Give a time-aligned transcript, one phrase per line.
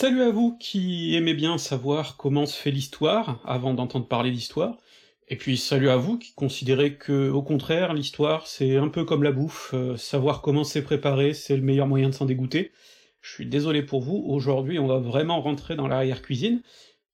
[0.00, 4.76] Salut à vous qui aimez bien savoir comment se fait l'histoire, avant d'entendre parler d'histoire,
[5.26, 9.24] et puis salut à vous qui considérez que, au contraire, l'histoire c'est un peu comme
[9.24, 12.70] la bouffe, euh, savoir comment c'est préparé, c'est le meilleur moyen de s'en dégoûter.
[13.22, 16.62] Je suis désolé pour vous, aujourd'hui on va vraiment rentrer dans l'arrière-cuisine,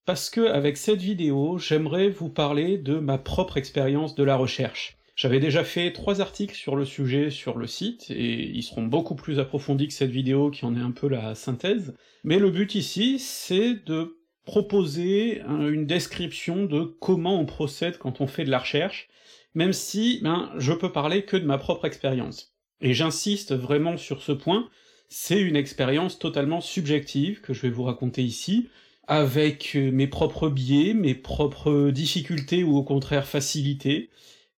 [0.05, 4.99] parce que avec cette vidéo, j'aimerais vous parler de ma propre expérience de la recherche.
[5.25, 9.15] J'avais déjà fait trois articles sur le sujet sur le site, et ils seront beaucoup
[9.15, 11.95] plus approfondis que cette vidéo qui en est un peu la synthèse,
[12.25, 18.27] mais le but ici, c'est de proposer une description de comment on procède quand on
[18.27, 19.09] fait de la recherche,
[19.55, 22.55] même si, ben, je peux parler que de ma propre expérience.
[22.83, 24.69] Et j'insiste vraiment sur ce point,
[25.09, 28.69] c'est une expérience totalement subjective que je vais vous raconter ici,
[29.07, 34.11] avec mes propres biais, mes propres difficultés ou au contraire facilités,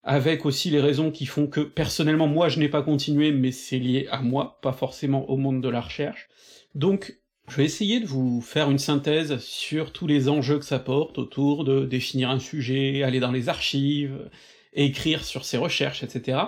[0.06, 3.80] avec aussi les raisons qui font que personnellement moi je n'ai pas continué, mais c'est
[3.80, 6.28] lié à moi, pas forcément au monde de la recherche.
[6.76, 10.78] Donc je vais essayer de vous faire une synthèse sur tous les enjeux que ça
[10.78, 14.30] porte autour de définir un sujet, aller dans les archives,
[14.72, 16.38] écrire sur ses recherches, etc.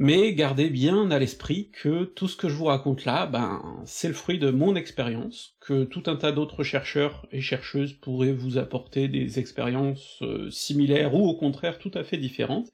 [0.00, 4.06] Mais gardez bien à l'esprit que tout ce que je vous raconte là, ben, c'est
[4.06, 8.58] le fruit de mon expérience, que tout un tas d'autres chercheurs et chercheuses pourraient vous
[8.58, 12.72] apporter des expériences euh, similaires ou au contraire tout à fait différentes,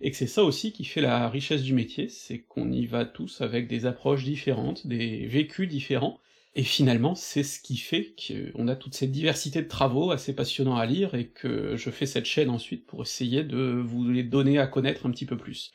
[0.00, 3.04] et que c'est ça aussi qui fait la richesse du métier, c'est qu'on y va
[3.04, 6.20] tous avec des approches différentes, des vécus différents,
[6.54, 10.76] et finalement c'est ce qui fait qu'on a toute cette diversité de travaux assez passionnants
[10.76, 14.60] à lire, et que je fais cette chaîne ensuite pour essayer de vous les donner
[14.60, 15.72] à connaître un petit peu plus.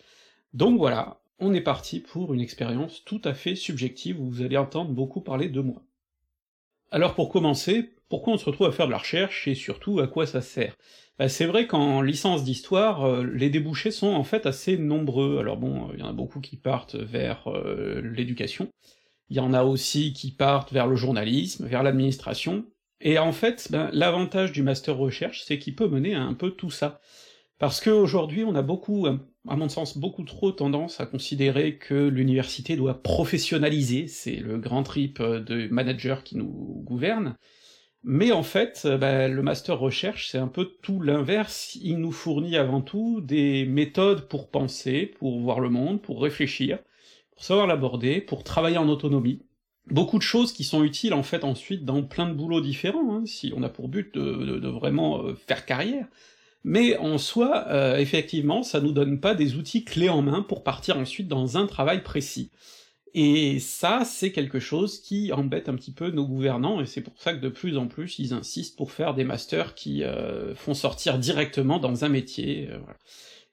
[0.56, 4.56] Donc voilà, on est parti pour une expérience tout à fait subjective où vous allez
[4.56, 5.84] entendre beaucoup parler de moi.
[6.92, 10.08] Alors pour commencer, pourquoi on se retrouve à faire de la recherche et surtout à
[10.08, 10.78] quoi ça sert?
[11.20, 15.39] Bah, C'est vrai qu'en licence d'histoire, euh, les débouchés sont en fait assez nombreux.
[15.39, 18.69] Alors bon, il y en a beaucoup qui partent vers euh, l'éducation,
[19.30, 22.66] il y en a aussi qui partent vers le journalisme, vers l'administration,
[23.02, 26.52] et en fait, ben, l'avantage du master recherche, c'est qu'il peut mener à un peu
[26.52, 27.02] tout ça.
[27.59, 29.06] Parce qu'aujourd'hui, on a beaucoup,
[29.48, 34.84] à mon sens, beaucoup trop tendance à considérer que l'université doit professionnaliser, c'est le grand
[34.84, 37.36] trip euh, de manager qui nous gouverne,
[38.03, 42.12] mais en fait, euh, bah, le master recherche, c'est un peu tout l'inverse, il nous
[42.12, 46.80] fournit avant tout des méthodes pour penser, pour voir le monde, pour réfléchir,
[47.31, 49.42] pour savoir l'aborder, pour travailler en autonomie,
[49.88, 53.25] beaucoup de choses qui sont utiles en fait ensuite dans plein de boulots différents, hein,
[53.25, 56.08] si on a pour but de, vraiment euh, faire carrière,
[56.68, 60.64] mais en soi, euh, effectivement, ça nous donne pas des outils clés en main pour
[60.64, 62.50] partir ensuite dans un travail précis.
[63.14, 67.14] Et ça, c'est quelque chose qui embête un petit peu nos gouvernants, et c'est pour
[67.22, 70.74] ça que de plus en plus ils insistent pour faire des masters qui euh, font
[70.74, 72.68] sortir directement dans un métier.
[72.72, 72.80] Euh,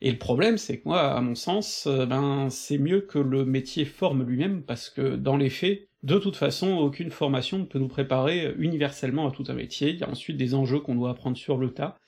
[0.00, 3.84] et le problème, c'est que moi, à mon sens, ben c'est mieux que le métier
[3.84, 7.88] forme lui-même, parce que dans les faits, de toute façon, aucune formation ne peut nous
[7.88, 11.36] préparer universellement à tout un métier, il y a ensuite des enjeux qu'on doit apprendre
[11.36, 11.98] sur le tas,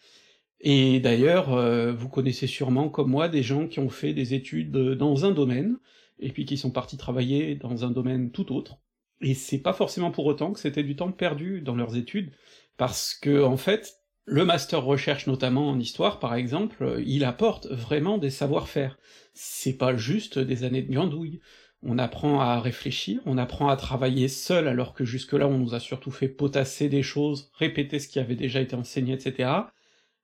[0.60, 4.76] et d'ailleurs, euh, vous connaissez sûrement, comme moi, des gens qui ont fait des études
[4.76, 5.76] euh, dans un domaine,
[6.18, 8.78] et puis qui sont partis travailler dans un domaine tout autre,
[9.20, 12.32] et c'est pas forcément pour autant que c'était du temps perdu dans leurs études,
[12.76, 17.66] parce que, en fait, le master recherche notamment en histoire, par exemple, euh, il apporte
[17.66, 18.98] vraiment des savoir-faire.
[19.34, 21.40] C'est pas juste des années de gandouille.
[21.82, 25.80] On apprend à réfléchir, on apprend à travailler seul alors que jusque-là on nous a
[25.80, 29.50] surtout fait potasser des choses, répéter ce qui avait déjà été enseigné, etc.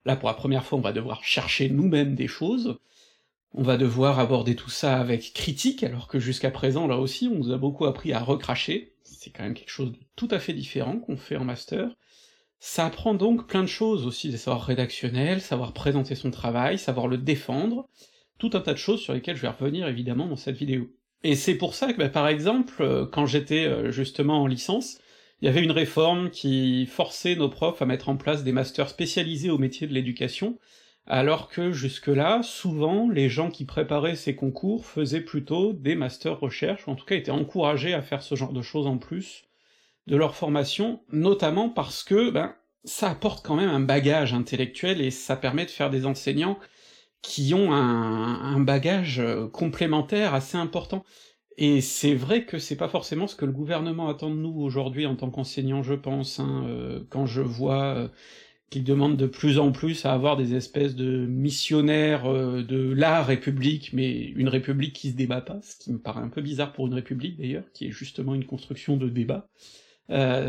[0.05, 2.79] Là, pour la première fois, on va devoir chercher nous-mêmes des choses,
[3.53, 7.37] on va devoir aborder tout ça avec critique, alors que jusqu'à présent, là aussi, on
[7.37, 10.53] nous a beaucoup appris à recracher, c'est quand même quelque chose de tout à fait
[10.53, 11.91] différent qu'on fait en master.
[12.61, 17.09] Ça apprend donc plein de choses aussi, des savoirs rédactionnels, savoir présenter son travail, savoir
[17.09, 17.89] le défendre,
[18.39, 20.91] tout un tas de choses sur lesquelles je vais revenir évidemment dans cette vidéo.
[21.23, 24.99] Et c'est pour ça que, bah, par exemple, euh, quand j'étais euh, justement en licence,
[25.41, 28.89] il y avait une réforme qui forçait nos profs à mettre en place des masters
[28.89, 30.59] spécialisés au métier de l'éducation,
[31.07, 36.87] alors que jusque-là, souvent, les gens qui préparaient ces concours faisaient plutôt des masters recherche,
[36.87, 39.45] ou en tout cas étaient encouragés à faire ce genre de choses en plus
[40.07, 42.55] de leur formation, notamment parce que, ben,
[42.85, 46.59] ça apporte quand même un bagage intellectuel et ça permet de faire des enseignants
[47.23, 51.05] qui ont un, bagage euh, complémentaire assez important.
[51.63, 55.05] Et c'est vrai que c'est pas forcément ce que le gouvernement attend de nous aujourd'hui
[55.05, 58.09] en tant qu'enseignants, je pense, hein, euh, quand je vois euh,
[58.71, 63.23] qu'ils demandent de plus en plus à avoir des espèces de missionnaires euh, de la
[63.23, 66.73] République, mais une République qui se débat pas, ce qui me paraît un peu bizarre
[66.73, 69.47] pour une République d'ailleurs, qui est justement une construction de débat.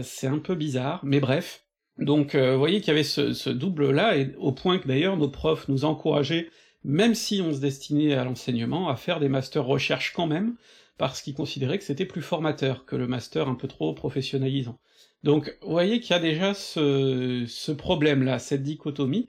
[0.03, 1.65] c'est un peu bizarre, mais bref.
[1.97, 5.29] Donc vous voyez qu'il y avait ce, ce double-là, et au point que d'ailleurs nos
[5.29, 6.49] profs nous encourageaient,
[6.85, 10.55] même si on se destinait à l'enseignement, à faire des masters recherche quand même,
[11.01, 14.77] parce qu'ils considéraient que c'était plus formateur que le master un peu trop professionnalisant.
[15.23, 19.27] Donc, vous voyez qu'il y a déjà ce, ce problème-là, cette dichotomie,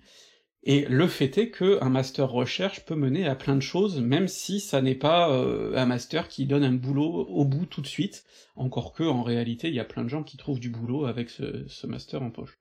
[0.64, 4.28] et le fait est que un master recherche peut mener à plein de choses, même
[4.28, 7.86] si ça n'est pas euh, un master qui donne un boulot au bout tout de
[7.86, 11.06] suite, encore que, en réalité, il y a plein de gens qui trouvent du boulot
[11.06, 12.58] avec ce, ce master en poche.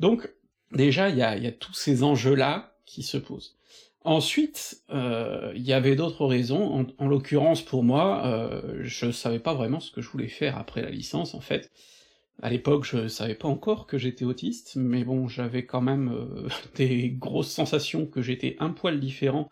[0.00, 0.28] Donc,
[0.72, 3.56] déjà, il y a, y a tous ces enjeux-là qui se posent.
[4.08, 9.38] Ensuite, euh, il y avait d'autres raisons, en, en l'occurrence pour moi, euh, je savais
[9.38, 11.70] pas vraiment ce que je voulais faire après la licence, en fait,
[12.40, 16.48] à l'époque, je savais pas encore que j'étais autiste, mais bon, j'avais quand même euh,
[16.76, 19.50] des grosses sensations que j'étais un poil différent,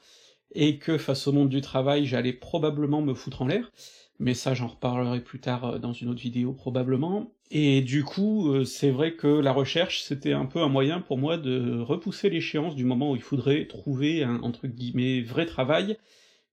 [0.55, 3.71] et que face au monde du travail, j'allais probablement me foutre en l'air,
[4.19, 8.65] mais ça j'en reparlerai plus tard dans une autre vidéo probablement, et du coup, euh,
[8.65, 12.75] c'est vrai que la recherche, c'était un peu un moyen pour moi de repousser l'échéance
[12.75, 15.97] du moment où il faudrait trouver un, entre guillemets, vrai travail,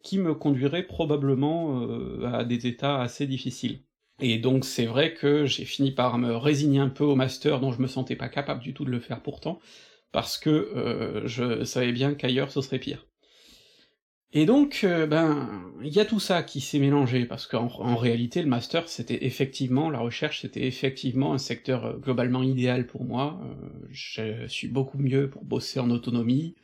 [0.04, 1.88] qui me conduirait probablement
[2.26, 3.84] à des états assez difficiles.
[4.20, 7.72] Et donc c'est vrai que j'ai fini par me résigner un peu au master dont
[7.72, 9.60] je me sentais pas capable du tout de le faire pourtant,
[10.12, 13.06] parce que euh, je savais bien qu'ailleurs ce serait pire.
[14.34, 15.48] Et donc, euh, ben,
[15.84, 19.26] il y a tout ça qui s'est mélangé, parce qu'en en réalité, le master, c'était
[19.26, 23.40] effectivement, la recherche, c'était effectivement un secteur euh, globalement idéal pour moi,
[23.92, 26.56] je suis beaucoup mieux pour bosser en autonomie,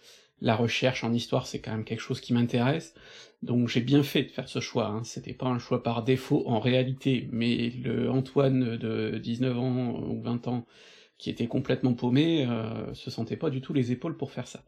[0.42, 2.96] la recherche en histoire, c'est quand même quelque chose qui m'intéresse,
[3.44, 5.04] donc j'ai bien fait de faire ce choix, hein.
[5.04, 10.22] c'était pas un choix par défaut en réalité, mais le Antoine de 19 ans ou
[10.22, 10.66] 20 ans,
[11.18, 14.64] qui était complètement paumé, euh, se sentait pas du tout les épaules pour faire ça.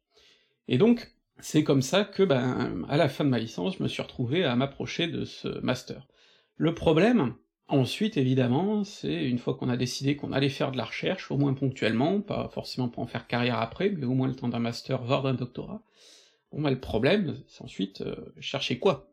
[0.68, 3.88] Et donc, c'est comme ça que, ben, à la fin de ma licence, je me
[3.88, 6.08] suis retrouvé à m'approcher de ce master.
[6.56, 7.36] Le problème,
[7.68, 11.38] ensuite, évidemment, c'est une fois qu'on a décidé qu'on allait faire de la recherche, au
[11.38, 14.60] moins ponctuellement, pas forcément pour en faire carrière après, mais au moins le temps d'un
[14.60, 15.84] master, voire d'un doctorat,
[16.52, 19.08] Bon bah le problème, c'est ensuite euh, chercher quoi?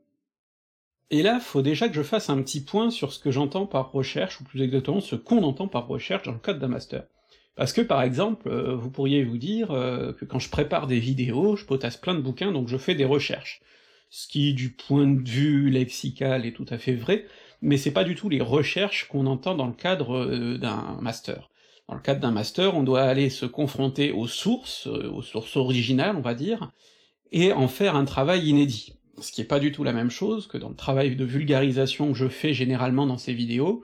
[1.11, 3.93] Et là, faut déjà que je fasse un petit point sur ce que j'entends par
[3.93, 7.07] recherche, ou plus exactement ce qu'on entend par recherche dans le cadre d'un master.
[7.59, 11.01] Parce que par exemple, euh, vous pourriez vous dire euh, que quand je prépare des
[11.01, 13.61] vidéos, je potasse plein de bouquins, donc je fais des recherches.
[14.11, 17.27] Ce qui, du point de vue lexical, est tout à fait vrai,
[17.61, 21.51] mais c'est pas du tout les recherches qu'on entend dans le cadre d'un master.
[21.89, 26.15] Dans le cadre d'un master, on doit aller se confronter aux sources, aux sources originales,
[26.17, 26.71] on va dire,
[27.33, 28.95] et en faire un travail inédit.
[29.21, 32.13] Ce qui est pas du tout la même chose que dans le travail de vulgarisation
[32.13, 33.83] que je fais généralement dans ces vidéos,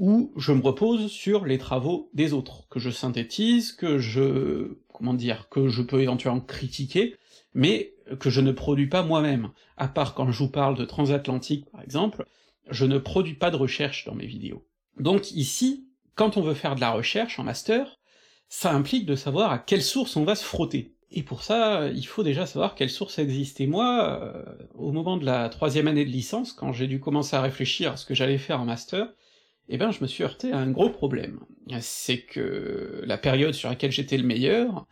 [0.00, 4.78] où je me repose sur les travaux des autres, que je synthétise, que je...
[4.94, 7.16] comment dire, que je peux éventuellement critiquer,
[7.52, 9.50] mais que je ne produis pas moi-même.
[9.76, 12.24] À part quand je vous parle de transatlantique, par exemple,
[12.70, 14.66] je ne produis pas de recherche dans mes vidéos.
[14.98, 17.98] Donc ici, quand on veut faire de la recherche en master,
[18.48, 20.94] ça implique de savoir à quelle source on va se frotter.
[21.10, 23.60] Et pour ça, il faut déjà savoir quelle source existe.
[23.60, 24.44] Et moi, euh,
[24.74, 27.96] au moment de la troisième année de licence, quand j'ai dû commencer à réfléchir à
[27.98, 29.12] ce que j'allais faire en master,
[29.70, 31.40] eh ben je me suis heurté à un gros problème.
[31.80, 34.86] C'est que la période sur laquelle j'étais le meilleur,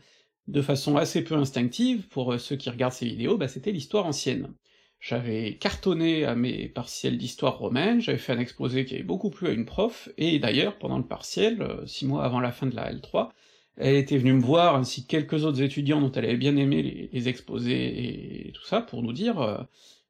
[0.46, 4.54] de façon assez peu instinctive, pour ceux qui regardent ces vidéos, bah c'était l'histoire ancienne.
[5.00, 9.48] J'avais cartonné à mes partiels d'histoire romaine, j'avais fait un exposé qui avait beaucoup plu
[9.48, 12.74] à une prof, et d'ailleurs, pendant le partiel, euh, six mois avant la fin de
[12.74, 13.31] la L3,
[13.76, 17.10] elle était venue me voir, ainsi que quelques autres étudiants dont elle avait bien aimé
[17.12, 19.58] les, exposés et tout ça, pour nous dire euh,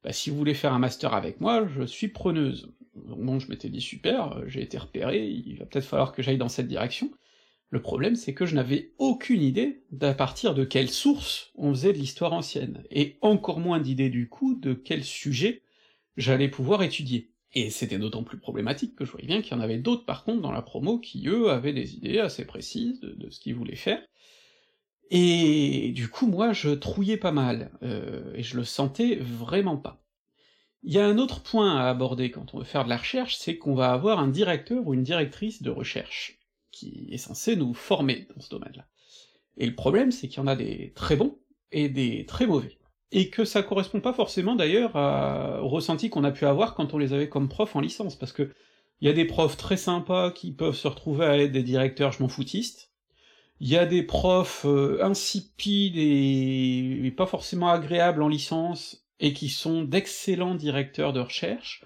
[0.03, 2.71] bah, si vous voulez faire un master avec moi, je suis preneuse.
[3.07, 6.21] Donc bon, je m'étais dit super, euh, j'ai été repéré, il va peut-être falloir que
[6.21, 7.11] j'aille dans cette direction.
[7.71, 11.93] Le problème, c'est que je n'avais aucune idée d'à partir de quelle source on faisait
[11.93, 15.61] de l'histoire ancienne, et encore moins d'idée du coup de quel sujet
[16.17, 17.31] j'allais pouvoir étudier.
[17.53, 20.23] Et c'était d'autant plus problématique que je voyais bien qu'il y en avait d'autres par
[20.23, 23.75] contre dans la promo qui, eux, avaient des idées assez précises de, ce qu'ils voulaient
[23.75, 24.01] faire.
[25.11, 30.03] Et du coup, moi, je trouillais pas mal, euh, et je le sentais vraiment pas.
[30.83, 33.35] Il y a un autre point à aborder quand on veut faire de la recherche,
[33.35, 36.39] c'est qu'on va avoir un directeur ou une directrice de recherche,
[36.71, 38.85] qui est censé nous former dans ce domaine-là.
[39.57, 41.37] Et le problème, c'est qu'il y en a des très bons
[41.71, 42.77] et des très mauvais.
[43.11, 44.95] Et que ça correspond pas forcément d'ailleurs
[45.63, 48.31] au ressenti qu'on a pu avoir quand on les avait comme profs en licence, parce
[48.31, 48.53] que
[49.01, 52.11] il y a des profs très sympas qui peuvent se retrouver à être des directeurs
[52.11, 52.89] je m'en foutistes,
[53.59, 57.13] il y a des profs euh, insipides et...
[57.17, 61.83] pas forcément agréables en licence, et qui sont d'excellents directeurs de recherche,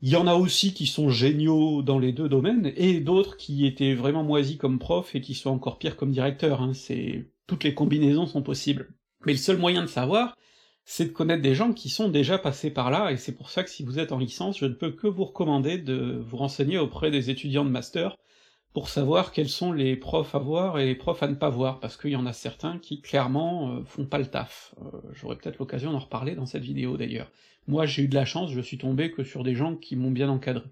[0.00, 3.66] il y en a aussi qui sont géniaux dans les deux domaines, et d'autres qui
[3.66, 7.30] étaient vraiment moisis comme profs et qui sont encore pires comme directeurs, hein, c'est...
[7.46, 8.92] toutes les combinaisons sont possibles.
[9.24, 10.36] Mais le seul moyen de savoir,
[10.84, 13.62] c'est de connaître des gens qui sont déjà passés par là, et c'est pour ça
[13.62, 16.78] que si vous êtes en licence, je ne peux que vous recommander de vous renseigner
[16.78, 18.16] auprès des étudiants de master,
[18.72, 21.80] pour savoir quels sont les profs à voir et les profs à ne pas voir,
[21.80, 24.74] parce qu'il y en a certains qui, clairement, euh, font pas le taf.
[24.80, 27.30] Euh, j'aurai peut-être l'occasion d'en reparler dans cette vidéo d'ailleurs.
[27.66, 30.10] Moi j'ai eu de la chance, je suis tombé que sur des gens qui m'ont
[30.10, 30.64] bien encadré.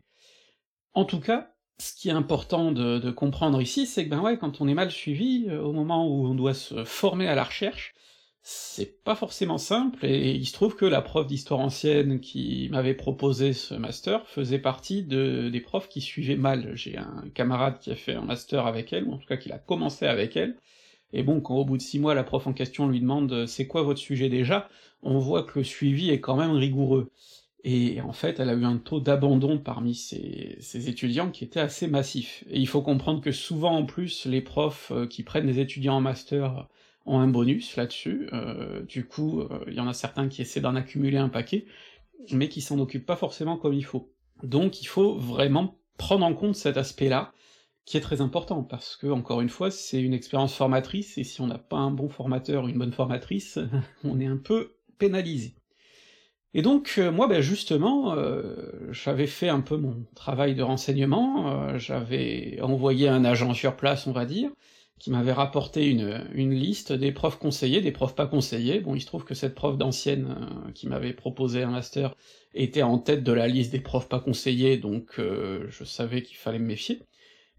[0.95, 4.61] En tout cas, Ce qui est important de, comprendre ici, c'est que ben ouais, quand
[4.61, 7.95] on est mal suivi, euh, au moment où on doit se former à la recherche,
[8.42, 12.94] c'est pas forcément simple, et il se trouve que la prof d'histoire ancienne qui m'avait
[12.94, 16.73] proposé ce master faisait partie de, des profs qui suivaient mal.
[16.75, 19.52] J'ai un camarade qui a fait un master avec elle, ou en tout cas qui
[19.52, 20.56] a commencé avec elle,
[21.12, 23.66] et bon, quand au bout de six mois la prof en question lui demande c'est
[23.66, 24.68] quoi votre sujet déjà,
[25.02, 27.11] on voit que le suivi est quand même rigoureux.
[27.62, 31.61] Et en fait, elle a eu un taux d'abandon parmi ses, ses, étudiants qui était
[31.61, 32.42] assez massif.
[32.49, 35.97] Et il faut comprendre que souvent en plus, les profs euh, qui prennent des étudiants
[35.97, 36.68] en master
[37.07, 40.61] ont un bonus là-dessus, euh, du coup, euh, il y en a certains qui essaient
[40.61, 41.66] d'en accumuler un paquet,
[42.30, 44.12] mais qui s'en occupent pas forcément comme il faut.
[44.42, 47.33] Donc il faut vraiment prendre en compte cet aspect-là,
[47.85, 51.40] qui est très important, parce que, encore une fois, c'est une expérience formatrice, et si
[51.40, 53.59] on n'a pas un bon formateur ou une bonne formatrice,
[54.04, 55.54] on est un peu pénalisé.
[56.52, 58.14] Et donc, euh, moi, ben justement,
[58.90, 64.12] j'avais fait un peu mon travail de renseignement, j'avais envoyé un agent sur place, on
[64.12, 64.50] va dire,
[65.00, 68.80] qui m'avait rapporté une, liste des profs conseillés, des profs pas conseillés.
[68.80, 72.14] Bon, il se trouve que cette prof d'ancienne euh, qui m'avait proposé un master
[72.54, 76.37] était en tête de la liste des profs pas conseillés, donc euh, je savais qu'il
[76.37, 77.00] fallait me méfier.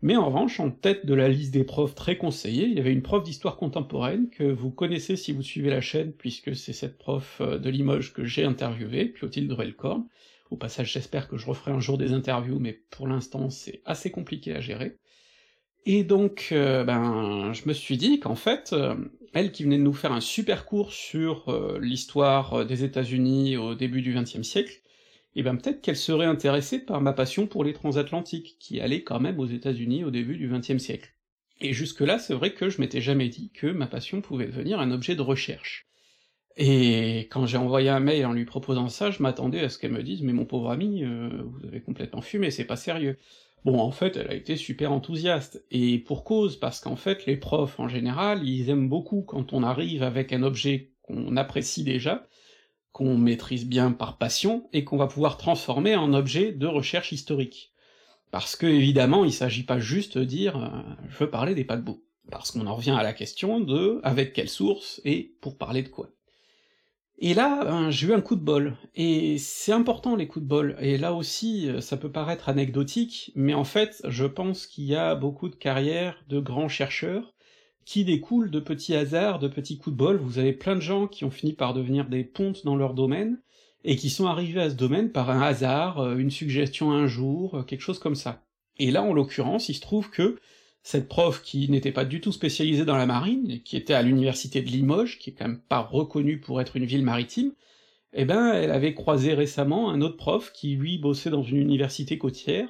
[0.03, 2.93] Mais en revanche, en tête de la liste des profs très conseillés, il y avait
[2.93, 6.99] une prof d'histoire contemporaine que vous connaissez si vous suivez la chaîne, puisque c'est cette
[6.99, 10.05] prof euh, de Limoges que j'ai interviewée, Clotilde Relcorn.
[10.51, 14.11] Au passage, j'espère que je referai un jour des interviews, mais pour l'instant, c'est assez
[14.11, 14.97] compliqué à gérer.
[15.85, 18.95] Et donc, euh, ben, je me suis dit qu'en fait, euh,
[19.33, 23.73] elle qui venait de nous faire un super cours sur euh, l'histoire des États-Unis au
[23.73, 24.81] début du XXe siècle,
[25.33, 29.03] et eh ben peut-être qu'elle serait intéressée par ma passion pour les transatlantiques, qui allaient
[29.03, 31.13] quand même aux États-Unis au début du XXe siècle.
[31.61, 34.91] Et jusque-là, c'est vrai que je m'étais jamais dit que ma passion pouvait devenir un
[34.91, 35.87] objet de recherche.
[36.57, 39.93] Et quand j'ai envoyé un mail en lui proposant ça, je m'attendais à ce qu'elle
[39.93, 43.17] me dise «Mais mon pauvre ami, vous avez complètement fumé, c'est pas sérieux».
[43.63, 47.37] Bon, en fait, elle a été super enthousiaste, et pour cause, parce qu'en fait, les
[47.37, 52.27] profs, en général, ils aiment beaucoup quand on arrive avec un objet qu'on apprécie déjà,
[52.91, 57.71] qu'on maîtrise bien par passion, et qu'on va pouvoir transformer en objet de recherche historique.
[58.31, 62.03] Parce que, évidemment, il s'agit pas juste de dire euh, je veux parler des paquebots»,
[62.31, 65.89] parce qu'on en revient à la question de avec quelle source, et pour parler de
[65.89, 66.09] quoi.
[67.23, 70.49] Et là, ben, j'ai eu un coup de bol, et c'est important les coups de
[70.49, 74.85] bol, et là aussi, euh, ça peut paraître anecdotique, mais en fait, je pense qu'il
[74.85, 77.35] y a beaucoup de carrières de grands chercheurs
[77.85, 81.05] qui découlent de petits hasards, de petits coups de bol, vous avez plein de gens
[81.05, 83.39] qui ont fini par devenir des pontes dans leur domaine,
[83.83, 87.59] et qui sont arrivés à ce domaine par un hasard, euh, une suggestion un jour,
[87.59, 88.41] euh, quelque chose comme ça.
[88.79, 90.39] Et là, en l'occurrence, il se trouve que
[90.83, 94.61] cette prof qui n'était pas du tout spécialisée dans la marine, qui était à l'université
[94.61, 97.53] de Limoges, qui est quand même pas reconnue pour être une ville maritime,
[98.13, 102.17] eh ben elle avait croisé récemment un autre prof qui lui bossait dans une université
[102.17, 102.67] côtière,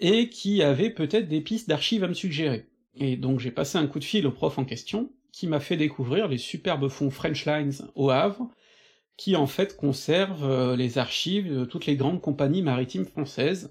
[0.00, 2.66] et qui avait peut-être des pistes d'archives à me suggérer.
[2.94, 5.76] Et donc j'ai passé un coup de fil au prof en question, qui m'a fait
[5.76, 8.48] découvrir les superbes fonds French Lines au Havre,
[9.16, 13.70] qui en fait conservent euh, les archives de toutes les grandes compagnies maritimes françaises,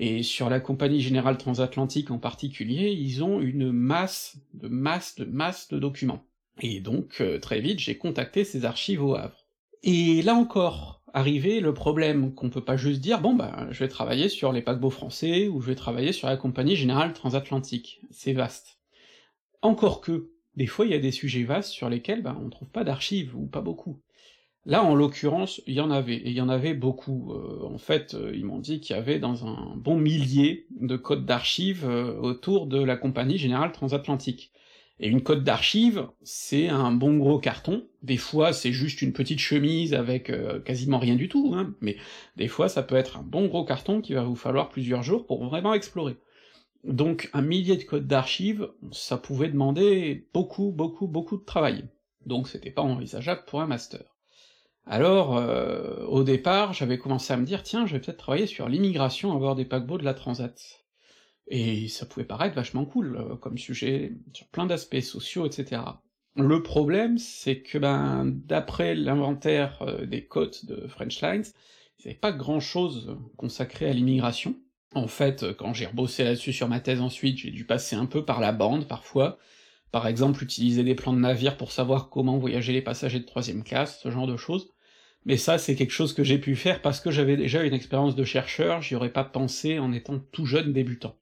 [0.00, 5.24] et sur la Compagnie Générale Transatlantique en particulier, ils ont une masse, de masse, de
[5.24, 6.24] masse de documents.
[6.60, 9.44] Et donc, euh, très vite, j'ai contacté ces archives au Havre.
[9.82, 13.88] Et là encore, arrivé le problème qu'on peut pas juste dire, bon bah, je vais
[13.88, 18.00] travailler sur les paquebots français, ou je vais travailler sur la Compagnie Générale Transatlantique.
[18.12, 18.78] C'est vaste.
[19.62, 22.70] Encore que, des fois il y a des sujets vastes sur lesquels, bah, on trouve
[22.70, 24.00] pas d'archives, ou pas beaucoup.
[24.68, 27.32] Là, en l'occurrence, il y en avait, et il y en avait beaucoup.
[27.32, 30.98] Euh, en fait, euh, ils m'ont dit qu'il y avait dans un bon millier de
[30.98, 34.52] codes d'archives euh, autour de la Compagnie Générale Transatlantique.
[35.00, 39.38] Et une code d'archives, c'est un bon gros carton, des fois c'est juste une petite
[39.38, 40.32] chemise avec
[40.64, 41.96] quasiment rien du tout, hein, mais
[42.36, 45.24] des fois ça peut être un bon gros carton qui va vous falloir plusieurs jours
[45.24, 46.16] pour vraiment explorer.
[46.82, 51.84] Donc un millier de codes d'archives, ça pouvait demander beaucoup, beaucoup, beaucoup de travail.
[52.26, 54.17] Donc c'était pas envisageable pour un master.
[54.90, 58.70] Alors, euh, au départ, j'avais commencé à me dire, tiens, je vais peut-être travailler sur
[58.70, 60.82] l'immigration à bord des paquebots de la Transat.
[61.46, 65.82] Et ça pouvait paraître vachement cool, euh, comme sujet, sur plein d'aspects sociaux, etc.
[66.36, 71.44] Le problème, c'est que, ben, d'après l'inventaire euh, des côtes de French Lines,
[71.98, 74.56] il n'y avait pas grand-chose consacré à l'immigration.
[74.94, 78.24] En fait, quand j'ai rebossé là-dessus sur ma thèse ensuite, j'ai dû passer un peu
[78.24, 79.36] par la bande, parfois,
[79.92, 83.64] par exemple utiliser des plans de navire pour savoir comment voyager les passagers de troisième
[83.64, 84.70] classe, ce genre de choses,
[85.24, 88.16] mais ça, c'est quelque chose que j'ai pu faire parce que j'avais déjà une expérience
[88.16, 91.16] de chercheur, j'y aurais pas pensé en étant tout jeune débutant.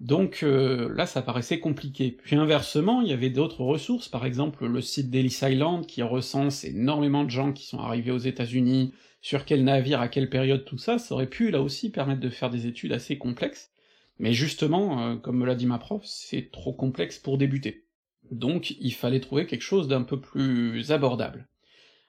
[0.00, 2.10] Donc euh, là, ça paraissait compliqué.
[2.10, 6.64] Puis inversement, il y avait d'autres ressources, par exemple le site d'Ellis Island, qui recense
[6.64, 10.78] énormément de gens qui sont arrivés aux États-Unis, sur quel navire, à quelle période, tout
[10.78, 13.70] ça, ça aurait pu là aussi permettre de faire des études assez complexes,
[14.18, 17.86] Mais justement, euh, comme me l'a dit ma prof, c'est trop complexe pour débuter.
[18.32, 21.46] Donc il fallait trouver quelque chose d'un peu plus abordable.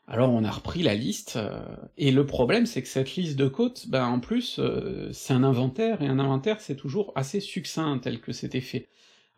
[0.08, 1.62] Alors on a repris la liste, euh,
[1.98, 5.44] et le problème c'est que cette liste de côtes, ben en plus, euh, c'est un
[5.44, 8.90] inventaire, et un inventaire c'est toujours assez succinct tel que c'était fait.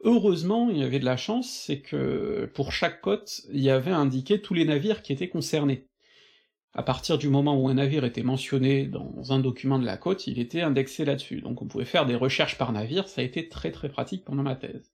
[0.03, 3.91] Heureusement, il y avait de la chance, c'est que pour chaque côte, il y avait
[3.91, 5.88] indiqué tous les navires qui étaient concernés.
[6.74, 10.27] À partir du moment où un navire était mentionné dans un document de la côte,
[10.27, 13.50] il était indexé là-dessus, donc on pouvait faire des recherches par navire, ça a été
[13.50, 14.91] très très pratique pendant ma thèse.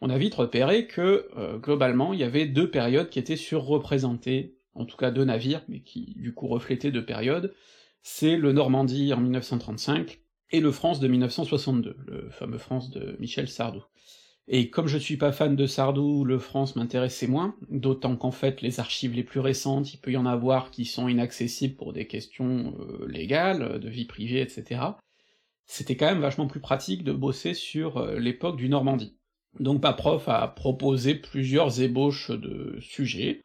[0.00, 4.56] On a vite repéré que, euh, globalement, il y avait deux périodes qui étaient surreprésentées
[4.74, 7.54] en tout cas deux navires, mais qui du coup reflétaient deux périodes,
[8.02, 13.48] c'est le Normandie en 1935 et le France de 1962, le fameux France de Michel
[13.48, 13.82] Sardou.
[14.46, 18.60] Et comme je suis pas fan de Sardou, le France m'intéressait moins, d'autant qu'en fait
[18.60, 22.06] les archives les plus récentes, il peut y en avoir qui sont inaccessibles pour des
[22.06, 24.82] questions euh, légales, de vie privée, etc.
[25.64, 29.16] C'était quand même vachement plus pratique de bosser sur euh, l'époque du Normandie.
[29.60, 33.42] Donc ma prof a proposé plusieurs ébauches de sujets,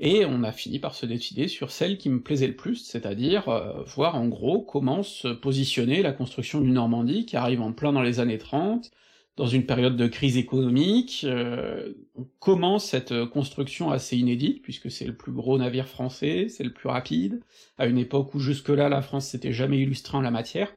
[0.00, 3.48] et on a fini par se décider sur celle qui me plaisait le plus, c'est-à-dire
[3.50, 7.92] euh, voir en gros comment se positionner la construction du Normandie, qui arrive en plein
[7.92, 8.90] dans les années 30,
[9.36, 11.92] dans une période de crise économique, euh,
[12.38, 16.88] comment cette construction assez inédite, puisque c'est le plus gros navire français, c'est le plus
[16.88, 17.42] rapide,
[17.76, 20.74] à une époque où jusque-là la France s'était jamais illustrée en la matière,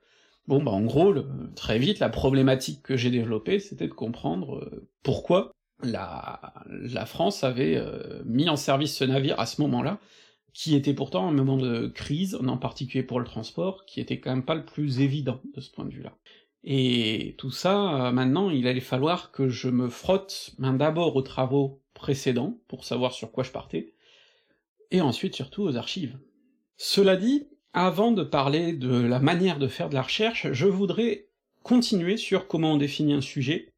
[0.47, 1.13] bon bah en gros,
[1.55, 5.53] très vite, la problématique que j'ai développée, c'était de comprendre euh, pourquoi
[5.83, 9.99] la, France avait euh, mis en service ce navire à ce moment-là,
[10.53, 14.31] qui était pourtant un moment de crise, en particulier pour le transport, qui était quand
[14.31, 16.15] même pas le plus évident de ce point de vue-là.
[16.63, 21.81] Et tout ça, euh, maintenant, il allait falloir que je me frotte, d'abord aux travaux
[21.93, 23.93] précédents, pour savoir sur quoi je partais,
[24.91, 26.17] et ensuite surtout aux archives.
[26.77, 31.27] Cela dit, avant de parler de la manière de faire de la recherche, je voudrais
[31.63, 33.73] continuer sur comment on définit un sujet,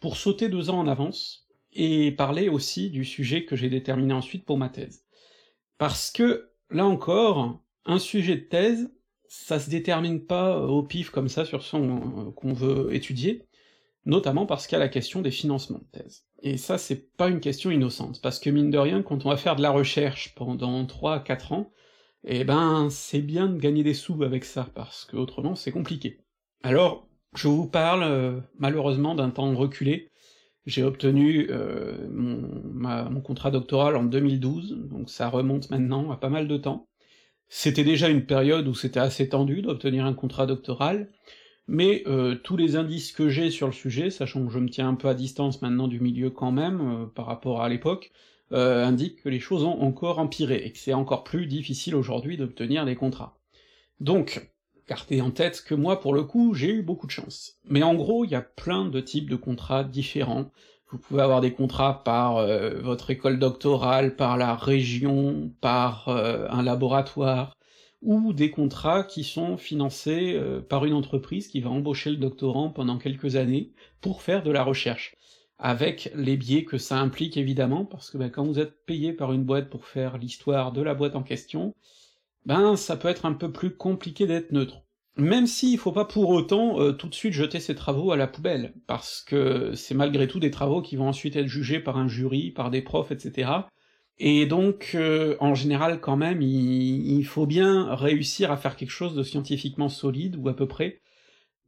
[0.00, 1.41] pour sauter deux ans en avance,
[1.72, 5.04] et parler aussi du sujet que j'ai déterminé ensuite pour ma thèse.
[5.78, 8.90] Parce que, là encore, un sujet de thèse,
[9.28, 13.46] ça se détermine pas au pif comme ça sur son euh, qu'on veut étudier,
[14.04, 16.26] notamment parce qu'il y a la question des financements de thèse.
[16.42, 19.36] Et ça, c'est pas une question innocente, parce que mine de rien, quand on va
[19.36, 21.70] faire de la recherche pendant 3 à 4 ans,
[22.24, 26.20] eh ben, c'est bien de gagner des sous avec ça, parce que autrement c'est compliqué.
[26.62, 30.11] Alors, je vous parle, euh, malheureusement, d'un temps reculé,
[30.66, 36.48] j'ai obtenu euh, mon, contrat doctoral en 2012, donc ça remonte maintenant à pas mal
[36.48, 36.88] de temps.
[37.48, 41.10] C'était déjà une période où c'était assez tendu d'obtenir un contrat doctoral,
[41.66, 44.88] mais euh, tous les indices que j'ai sur le sujet, sachant que je me tiens
[44.88, 48.12] un peu à distance maintenant du milieu quand même, euh, par rapport à l'époque,
[48.54, 52.84] indiquent que les choses ont encore empiré, et que c'est encore plus difficile aujourd'hui d'obtenir
[52.84, 53.38] des contrats.
[53.98, 54.51] Donc,
[54.92, 57.54] Gardez en tête que moi, pour le coup, j'ai eu beaucoup de chance.
[57.64, 60.50] Mais en gros, il y a plein de types de contrats différents.
[60.90, 66.46] Vous pouvez avoir des contrats par euh, votre école doctorale, par la région, par euh,
[66.50, 67.56] un laboratoire,
[68.02, 72.68] ou des contrats qui sont financés euh, par une entreprise qui va embaucher le doctorant
[72.68, 75.16] pendant quelques années pour faire de la recherche,
[75.58, 79.32] avec les biais que ça implique évidemment, parce que ben, quand vous êtes payé par
[79.32, 81.74] une boîte pour faire l'histoire de la boîte en question,
[82.44, 84.81] ben ça peut être un peu plus compliqué d'être neutre.
[85.18, 88.26] Même s'il faut pas pour autant euh, tout de suite jeter ces travaux à la
[88.26, 92.08] poubelle, parce que c'est malgré tout des travaux qui vont ensuite être jugés par un
[92.08, 93.50] jury, par des profs, etc.
[94.18, 99.14] Et donc, euh, en général, quand même, il, faut bien réussir à faire quelque chose
[99.14, 101.02] de scientifiquement solide, ou à peu près.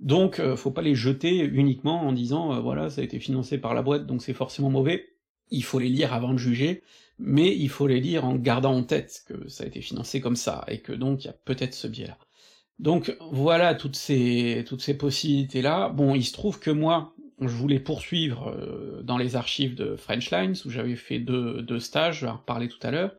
[0.00, 3.74] Donc, euh, faut pas les jeter uniquement en disant, voilà, ça a été financé par
[3.74, 5.06] la boîte, donc c'est forcément mauvais.
[5.50, 6.82] Il faut les lire avant de juger,
[7.18, 10.36] mais il faut les lire en gardant en tête que ça a été financé comme
[10.36, 12.18] ça, et que donc il y a peut-être ce biais-là.
[12.78, 15.90] Donc voilà toutes ces, toutes ces possibilités-là.
[15.90, 20.30] Bon, il se trouve que moi, je voulais poursuivre euh, dans les archives de French
[20.30, 23.12] Lines, où j'avais fait deux, deux stages, je vais en reparler tout à l'heure,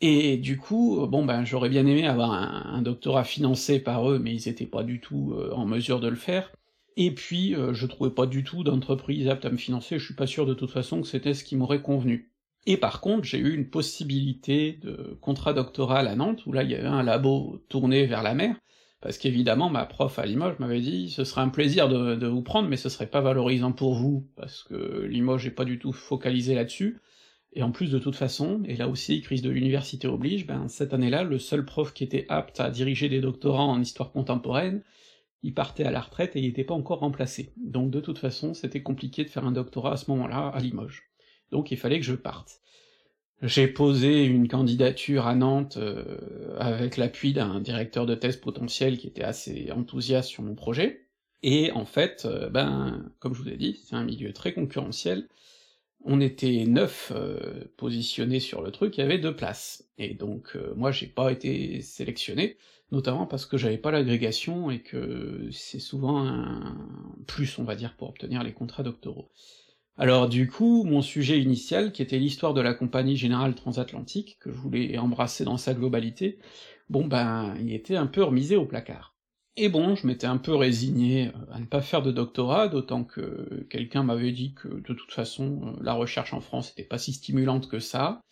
[0.00, 4.34] et du coup, bon ben j'aurais bien aimé avoir un, doctorat financé par eux, mais
[4.34, 6.52] ils étaient pas du tout euh, en mesure de le faire,
[6.96, 10.14] et puis euh, je trouvais pas du tout d'entreprise apte à me financer, je suis
[10.14, 12.30] pas sûr de toute façon que c'était ce qui m'aurait convenu.
[12.66, 16.70] Et par contre, j'ai eu une possibilité de contrat doctoral à Nantes, où là il
[16.70, 18.56] y avait un labo tourné vers la mer,
[19.00, 22.68] parce qu'évidemment ma prof à Limoges m'avait dit ce serait un plaisir de, vous prendre,
[22.68, 26.54] mais ce serait pas valorisant pour vous, parce que Limoges est pas du tout focalisé
[26.54, 27.00] là-dessus,
[27.52, 30.94] et en plus de toute façon, et là aussi crise de l'université oblige, ben cette
[30.94, 34.82] année-là, le seul prof qui était apte à diriger des doctorants en histoire contemporaine,
[35.42, 37.54] il partait à la retraite et il était pas encore remplacé.
[37.56, 41.10] Donc de toute façon, c'était compliqué de faire un doctorat à ce moment-là à Limoges
[41.50, 42.60] donc il fallait que je parte.
[43.42, 49.06] J'ai posé une candidature à Nantes euh, avec l'appui d'un directeur de thèse potentiel qui
[49.06, 51.06] était assez enthousiaste sur mon projet,
[51.42, 55.26] Et en fait, euh, ben, comme je vous ai dit, c'est un milieu très concurrentiel,
[56.04, 59.88] on était neuf euh, positionnés sur le truc, il y avait deux places.
[59.98, 62.58] Et donc euh, moi j'ai pas été sélectionné,
[62.92, 66.76] notamment parce que j'avais pas l'agrégation et que c'est souvent un
[67.26, 69.30] plus, on va dire, pour obtenir les contrats doctoraux.
[70.00, 74.50] Alors du coup, mon sujet initial, qui était l'histoire de la compagnie générale transatlantique, que
[74.50, 76.38] je voulais embrasser dans sa globalité,
[76.88, 79.14] bon ben, il était un peu remisé au placard.
[79.58, 83.04] Et bon, je m'étais un peu résigné euh, à ne pas faire de doctorat, d'autant
[83.04, 86.96] que quelqu'un m'avait dit que de toute façon, euh, la recherche en France était pas
[86.96, 88.22] si stimulante que ça.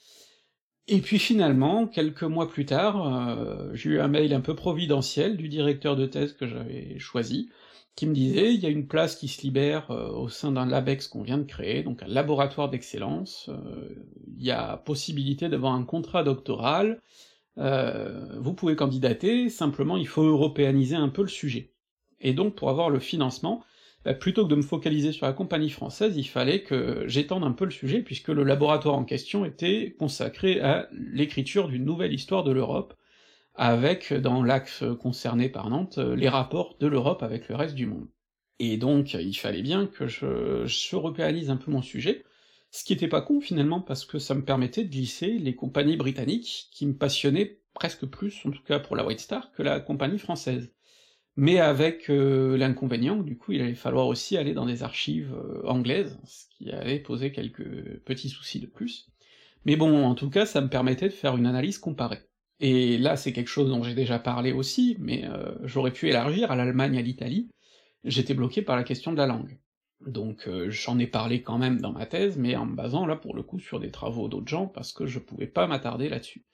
[0.86, 5.36] Et puis finalement, quelques mois plus tard, euh, j'ai eu un mail un peu providentiel
[5.36, 7.50] du directeur de thèse que j'avais choisi,
[7.98, 11.08] qui me disait il y a une place qui se libère au sein d'un LABEX
[11.08, 13.50] qu'on vient de créer, donc un laboratoire d'excellence,
[14.36, 17.02] il y a possibilité d'avoir un contrat doctoral,
[17.58, 21.72] euh, vous pouvez candidater, simplement il faut européaniser un peu le sujet.
[22.20, 23.64] Et donc pour avoir le financement,
[24.04, 27.50] bah, plutôt que de me focaliser sur la compagnie française, il fallait que j'étende un
[27.50, 32.44] peu le sujet, puisque le laboratoire en question était consacré à l'écriture d'une nouvelle histoire
[32.44, 32.94] de l'Europe,
[33.58, 38.08] avec, dans l'axe concerné par Nantes, les rapports de l'Europe avec le reste du monde.
[38.58, 42.24] Et donc, il fallait bien que je, je européanise un peu mon sujet,
[42.70, 45.96] ce qui était pas con finalement, parce que ça me permettait de glisser les compagnies
[45.96, 49.80] britanniques, qui me passionnaient presque plus, en tout cas pour la White Star, que la
[49.80, 50.72] compagnie française.
[51.36, 55.62] Mais avec euh, l'inconvénient, du coup, il allait falloir aussi aller dans des archives euh,
[55.66, 59.08] anglaises, ce qui allait poser quelques petits soucis de plus.
[59.64, 62.27] Mais bon, en tout cas, ça me permettait de faire une analyse comparée.
[62.60, 66.50] Et là, c'est quelque chose dont j'ai déjà parlé aussi, mais euh, j'aurais pu élargir
[66.50, 67.48] à l'Allemagne, à l'Italie,
[68.04, 69.58] j'étais bloqué par la question de la langue.
[70.00, 73.16] Donc euh, j'en ai parlé quand même dans ma thèse, mais en me basant là
[73.16, 76.44] pour le coup sur des travaux d'autres gens, parce que je pouvais pas m'attarder là-dessus.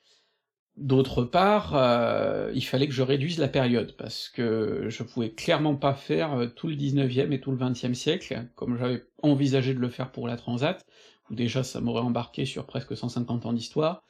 [0.77, 5.75] D'autre part, euh, il fallait que je réduise la période, parce que je pouvais clairement
[5.75, 9.89] pas faire tout le 19e et tout le 20e siècle, comme j'avais envisagé de le
[9.89, 10.85] faire pour la Transat,
[11.29, 14.03] où déjà ça m'aurait embarqué sur presque 150 ans d'histoire,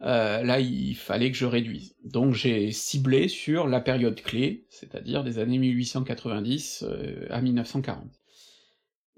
[0.00, 1.94] là il fallait que je réduise.
[2.04, 6.84] Donc j'ai ciblé sur la période clé, c'est-à-dire des années 1890
[7.30, 8.18] à 1940.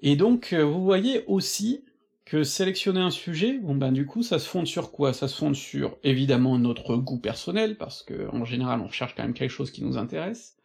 [0.03, 1.85] Et donc, euh, vous voyez aussi
[2.25, 5.13] que sélectionner un sujet, bon ben du coup, ça se fonde sur quoi?
[5.13, 9.23] Ça se fonde sur, évidemment, notre goût personnel, parce que en général, on cherche quand
[9.23, 10.57] même quelque chose qui nous intéresse.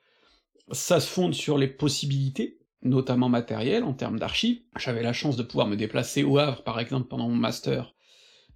[0.71, 4.61] Ça se fonde sur les possibilités, notamment matérielles, en termes d'archives.
[4.77, 7.94] J'avais la chance de pouvoir me déplacer au Havre, par exemple, pendant mon master,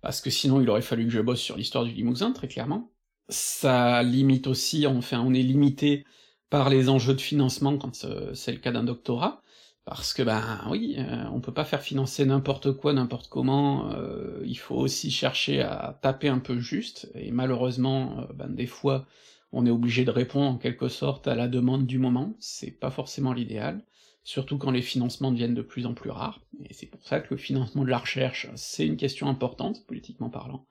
[0.01, 2.91] parce que sinon il aurait fallu que je bosse sur l'histoire du Limousin, très clairement.
[3.29, 6.05] Ça limite aussi, enfin, on est limité
[6.49, 9.41] par les enjeux de financement quand euh, c'est le cas d'un doctorat,
[9.85, 14.41] parce que ben oui, euh, on peut pas faire financer n'importe quoi, n'importe comment, euh,
[14.45, 19.05] il faut aussi chercher à taper un peu juste, et malheureusement, ben des fois,
[19.51, 22.91] on est obligé de répondre en quelque sorte à la demande du moment, c'est pas
[22.91, 23.83] forcément l'idéal,
[24.23, 27.33] surtout quand les financements deviennent de plus en plus rares, et c'est pour ça que
[27.33, 30.67] le financement de la recherche, c'est une question importante, politiquement parlant.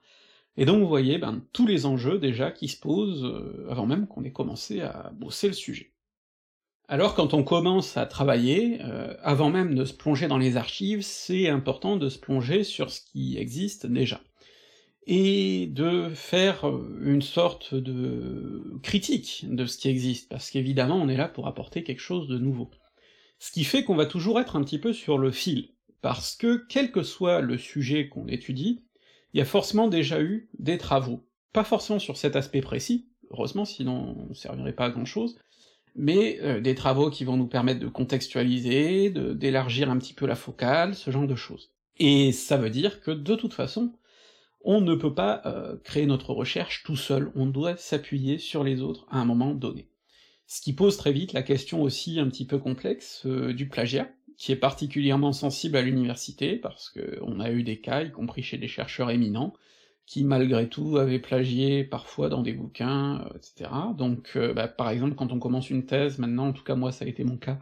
[0.57, 3.25] Et donc vous voyez, ben, tous les enjeux déjà qui se posent
[3.69, 5.93] avant même qu'on ait commencé à bosser le sujet.
[6.91, 11.03] Alors quand on commence à travailler, euh, avant même de se plonger dans les archives,
[11.03, 14.21] c'est important de se plonger sur ce qui existe déjà,
[15.05, 21.09] et de faire euh, une sorte de critique de ce qui existe, parce qu'évidemment on
[21.09, 22.71] est là pour apporter quelque chose de nouveau.
[23.39, 25.69] Ce qui fait qu'on va toujours être un petit peu sur le fil,
[26.01, 28.83] parce que quel que soit le sujet qu'on étudie,
[29.33, 31.25] il y a forcément déjà eu des travaux.
[31.53, 35.37] Pas forcément sur cet aspect précis, heureusement, sinon on servirait pas à grand chose,
[35.95, 40.35] mais euh, des travaux qui vont nous permettre de contextualiser, d'élargir un petit peu la
[40.35, 41.71] focale, ce genre de choses.
[41.97, 43.93] Et ça veut dire que de toute façon,
[44.61, 48.81] on ne peut pas euh, créer notre recherche tout seul, on doit s'appuyer sur les
[48.81, 49.89] autres à un moment donné.
[50.51, 54.09] Ce qui pose très vite la question aussi un petit peu complexe euh, du plagiat,
[54.35, 58.41] qui est particulièrement sensible à l'université, parce que on a eu des cas, y compris
[58.41, 59.53] chez des chercheurs éminents,
[60.07, 63.69] qui malgré tout avait plagié parfois dans des bouquins, euh, etc.
[63.95, 66.91] Donc euh, bah, par exemple quand on commence une thèse, maintenant en tout cas moi
[66.91, 67.59] ça a été mon cas,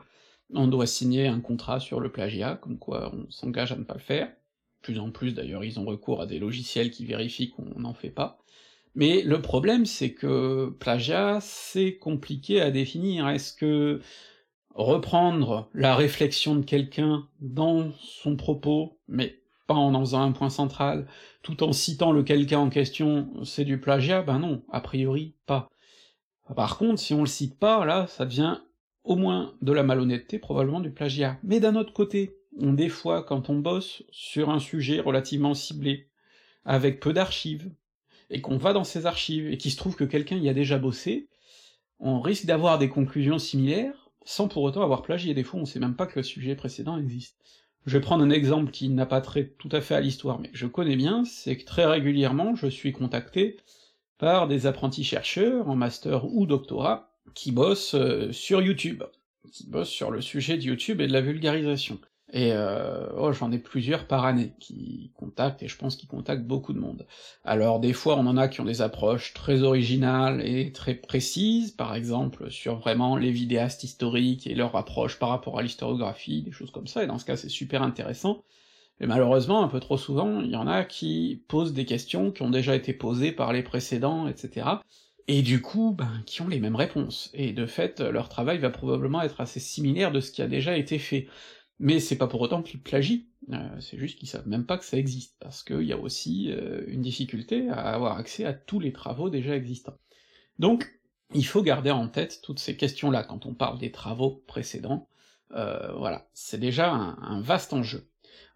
[0.54, 3.96] on doit signer un contrat sur le plagiat, comme quoi on s'engage à ne pas
[3.96, 4.32] le faire.
[4.82, 8.12] Plus en plus d'ailleurs ils ont recours à des logiciels qui vérifient qu'on n'en fait
[8.12, 8.40] pas.
[8.98, 14.02] Mais le problème c'est que plagiat c'est compliqué à définir, est-ce que
[14.74, 20.50] reprendre la réflexion de quelqu'un dans son propos, mais pas en en faisant un point
[20.50, 21.08] central,
[21.44, 25.70] tout en citant le quelqu'un en question, c'est du plagiat, ben non, a priori pas.
[26.56, 28.58] Par contre, si on le cite pas, là, ça devient
[29.04, 31.38] au moins de la malhonnêteté, probablement du plagiat.
[31.44, 36.08] Mais d'un autre côté, on, des fois, quand on bosse sur un sujet relativement ciblé,
[36.66, 37.70] avec peu d'archives,
[38.30, 40.78] et qu'on va dans ces archives, et qu'il se trouve que quelqu'un y a déjà
[40.78, 41.28] bossé,
[42.00, 45.80] on risque d'avoir des conclusions similaires, sans pour autant avoir plagié, des fois on sait
[45.80, 47.38] même pas que le sujet précédent existe.
[47.86, 50.50] Je vais prendre un exemple qui n'a pas trait tout à fait à l'histoire, mais
[50.50, 53.58] que je connais bien, c'est que très régulièrement je suis contacté
[54.18, 59.04] par des apprentis chercheurs, en master ou doctorat, qui bossent euh, sur YouTube,
[59.52, 62.00] qui bossent sur le sujet de YouTube et de la vulgarisation.
[62.34, 66.46] Et euh, oh, j'en ai plusieurs par année qui contactent, et je pense qu'ils contactent
[66.46, 67.08] beaucoup de monde.
[67.46, 71.72] Alors des fois on en a qui ont des approches très originales et très précises,
[71.72, 76.52] par exemple sur vraiment les vidéastes historiques et leur approche par rapport à l'historiographie, des
[76.52, 78.44] choses comme ça, et dans ce cas c'est super intéressant.
[79.00, 82.42] Mais malheureusement, un peu trop souvent, il y en a qui posent des questions qui
[82.42, 84.68] ont déjà été posées par les précédents, etc.,
[85.30, 88.70] et du coup, ben, qui ont les mêmes réponses, et de fait, leur travail va
[88.70, 91.28] probablement être assez similaire de ce qui a déjà été fait.
[91.80, 94.86] Mais c'est pas pour autant qu'ils plagient, euh, c'est juste qu'ils savent même pas que
[94.86, 98.80] ça existe, parce qu'il y a aussi euh, une difficulté à avoir accès à tous
[98.80, 99.98] les travaux déjà existants.
[100.58, 101.00] Donc,
[101.34, 105.08] il faut garder en tête toutes ces questions-là quand on parle des travaux précédents,
[105.52, 108.10] euh, voilà, c'est déjà un, vaste enjeu.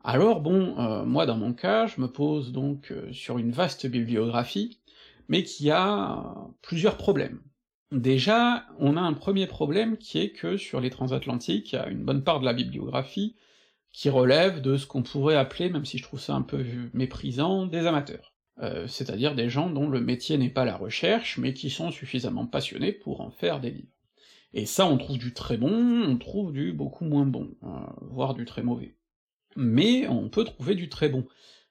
[0.04, 4.80] Alors bon, moi dans mon cas, je me pose donc sur une vaste bibliographie,
[5.28, 7.40] mais qui a plusieurs problèmes.
[7.92, 11.90] Déjà, on a un premier problème qui est que sur les transatlantiques, il y a
[11.90, 13.36] une bonne part de la bibliographie
[13.92, 17.66] qui relève de ce qu'on pourrait appeler, même si je trouve ça un peu méprisant,
[17.66, 18.34] des amateurs.
[18.60, 22.46] Euh, c'est-à-dire des gens dont le métier n'est pas la recherche, mais qui sont suffisamment
[22.46, 23.92] passionnés pour en faire des livres.
[24.54, 27.68] Et ça, on trouve du très bon, on trouve du beaucoup moins bon, euh,
[28.02, 28.96] voire du très mauvais.
[29.58, 31.26] Mais on peut trouver du très bon.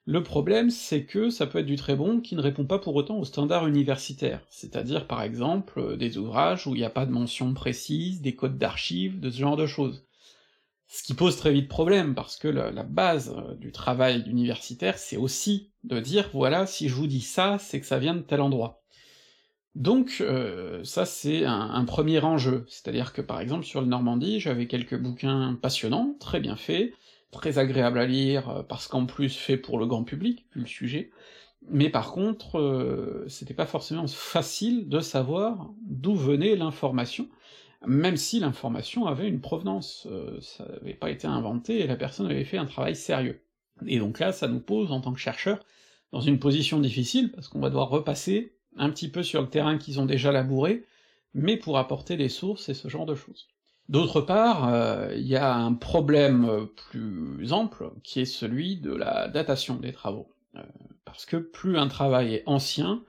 [0.05, 2.95] Le problème, c'est que ça peut être du très bon qui ne répond pas pour
[2.95, 7.05] autant aux standards universitaires, c'est-à-dire par exemple euh, des ouvrages où il n'y a pas
[7.05, 10.03] de mention précise, des codes d'archives, de ce genre de choses.
[10.87, 15.17] Ce qui pose très vite problème, parce que la, base euh, du travail universitaire, c'est
[15.17, 18.41] aussi de dire voilà, si je vous dis ça, c'est que ça vient de tel
[18.41, 18.81] endroit.
[19.75, 24.39] Donc euh, ça c'est un, un, premier enjeu, c'est-à-dire que par exemple sur le Normandie,
[24.39, 26.91] j'avais quelques bouquins passionnants, très bien faits,
[27.31, 30.67] très agréable à lire, euh, parce qu'en plus fait pour le grand public, vu le
[30.67, 31.11] sujet,
[31.69, 37.29] mais par contre, euh, c'était pas forcément facile de savoir d'où venait l'information,
[37.85, 42.27] même si l'information avait une provenance, euh, ça n'avait pas été inventé et la personne
[42.27, 43.43] avait fait un travail sérieux.
[43.87, 45.59] Et donc là, ça nous pose, en tant que chercheur,
[46.11, 49.77] dans une position difficile, parce qu'on va devoir repasser un petit peu sur le terrain
[49.77, 50.85] qu'ils ont déjà labouré,
[51.33, 53.47] mais pour apporter des sources et ce genre de choses.
[53.91, 58.95] D'autre part, euh, il y a un problème euh, plus ample, qui est celui de
[58.95, 60.33] la datation des travaux.
[60.55, 60.61] Euh,
[61.03, 63.03] parce que plus un travail est ancien,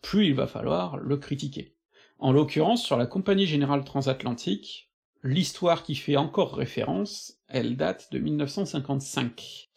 [0.00, 1.74] plus il va falloir le critiquer.
[2.18, 4.90] En l'occurrence, sur la Compagnie Générale Transatlantique,
[5.22, 9.68] l'histoire qui fait encore référence, elle date de 1955.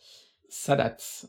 [0.48, 1.26] Ça date.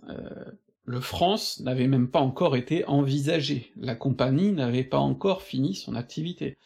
[0.85, 5.97] le France n'avait même pas encore été envisagé, la compagnie n'avait pas encore fini son
[5.97, 6.59] activité.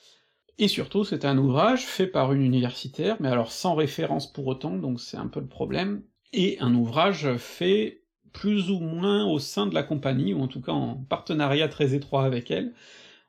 [0.62, 4.76] Et surtout, c'est un ouvrage fait par une universitaire, mais alors sans référence pour autant,
[4.76, 6.02] donc c'est un peu le problème,
[6.34, 8.02] et un ouvrage fait
[8.34, 11.94] plus ou moins au sein de la compagnie, ou en tout cas en partenariat très
[11.94, 12.74] étroit avec elle,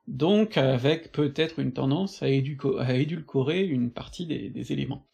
[0.07, 5.07] donc avec peut-être une tendance à, édulcorer une partie des, éléments.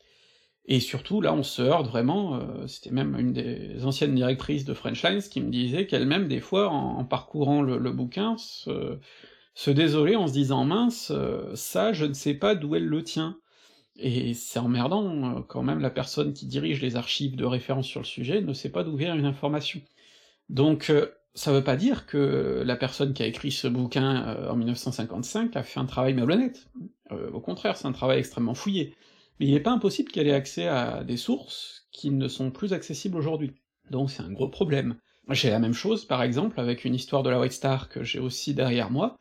[0.66, 4.74] Et surtout, là, on se heurte vraiment, euh, c'était même une des anciennes directrices de
[4.74, 8.98] French Lines qui me disait qu'elle-même, des fois, en, parcourant le, le bouquin, se,
[9.58, 13.04] se désoler en se disant mince, euh, ça je ne sais pas d'où elle le
[13.04, 13.40] tient.
[13.96, 18.00] Et c'est emmerdant, euh, quand même la personne qui dirige les archives de référence sur
[18.00, 19.82] le sujet ne sait pas d'où vient une information.
[20.50, 24.56] Donc euh, ça veut pas dire que la personne qui a écrit ce bouquin en
[24.56, 26.68] 1955 a fait un travail malhonnête.
[27.12, 28.96] au contraire, c'est un travail extrêmement fouillé.
[29.40, 32.74] Mais il n'est pas impossible qu'elle ait accès à des sources qui ne sont plus
[32.74, 33.54] accessibles aujourd'hui.
[33.90, 34.98] Donc c'est un gros problème.
[35.30, 38.20] J'ai la même chose, par exemple, avec une histoire de la White Star que j'ai
[38.20, 39.18] aussi derrière moi,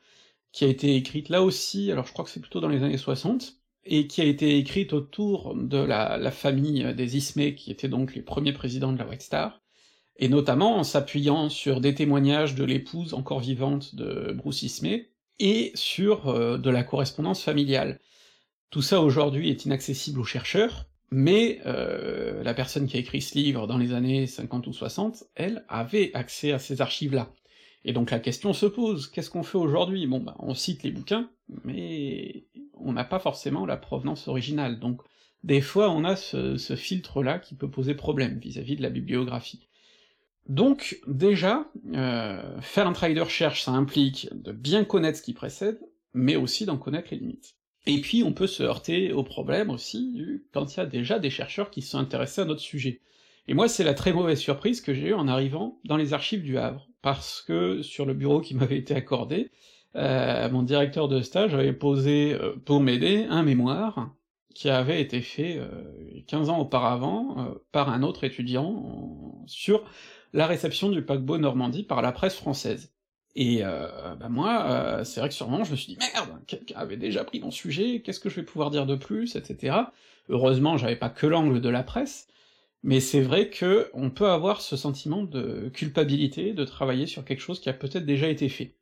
[0.57, 2.97] qui a été écrite là aussi, alors je crois que c'est plutôt dans les années
[2.97, 8.15] 60, et qui a été écrite autour de la, famille des Ismay, qui étaient donc
[8.15, 9.61] les premiers présidents de la White Star,
[10.17, 15.73] et notamment en s'appuyant sur des témoignages de l'épouse encore vivante de Bruce Ismay, et
[15.75, 18.01] sur euh, de la correspondance familiale.
[18.71, 23.35] Tout ça aujourd'hui est inaccessible aux chercheurs, mais euh, la personne qui a écrit ce
[23.35, 27.31] livre dans les années 50 ou 60, elle avait accès à ces archives-là.
[27.87, 30.07] Et donc la question se pose, qu'est-ce qu'on fait aujourd'hui?
[30.09, 31.31] Bon, bah, on cite les bouquins,
[31.65, 32.45] mais
[32.75, 35.01] on n'a pas forcément la provenance originale, donc
[35.45, 39.69] des fois on a ce, filtre-là qui peut poser problème vis-à-vis de la bibliographie.
[40.49, 45.33] Donc, déjà, euh, faire un travail de recherche, ça implique de bien connaître ce qui
[45.33, 45.81] précède,
[46.13, 47.55] mais aussi d'en connaître les limites.
[47.87, 50.21] Et puis on peut se heurter au problème aussi
[50.53, 53.01] quand il y a déjà des chercheurs qui sont intéressés à notre sujet.
[53.49, 56.43] Et moi, c'est la très mauvaise surprise que j'ai eue en arrivant dans les archives
[56.43, 59.51] du Havre parce que sur le bureau qui m'avait été accordé,
[59.95, 64.11] euh, mon directeur de stage avait posé, euh, pour m'aider, un mémoire,
[64.57, 65.69] qui avait été fait euh,
[66.29, 69.85] 15 ans auparavant euh, par un autre étudiant sur
[70.33, 72.91] la réception du paquebot Normandie par la presse française.
[73.35, 76.97] Et euh, bah moi, c'est vrai que sûrement je me suis dit merde, quelqu'un avait
[76.97, 79.77] déjà pris mon sujet, qu'est-ce que je vais pouvoir dire de plus, etc.
[80.31, 82.27] Heureusement, j'avais pas que l'angle de la presse,
[82.83, 87.41] mais c'est vrai que on peut avoir ce sentiment de culpabilité de travailler sur quelque
[87.41, 88.77] chose qui a peut-être déjà été fait.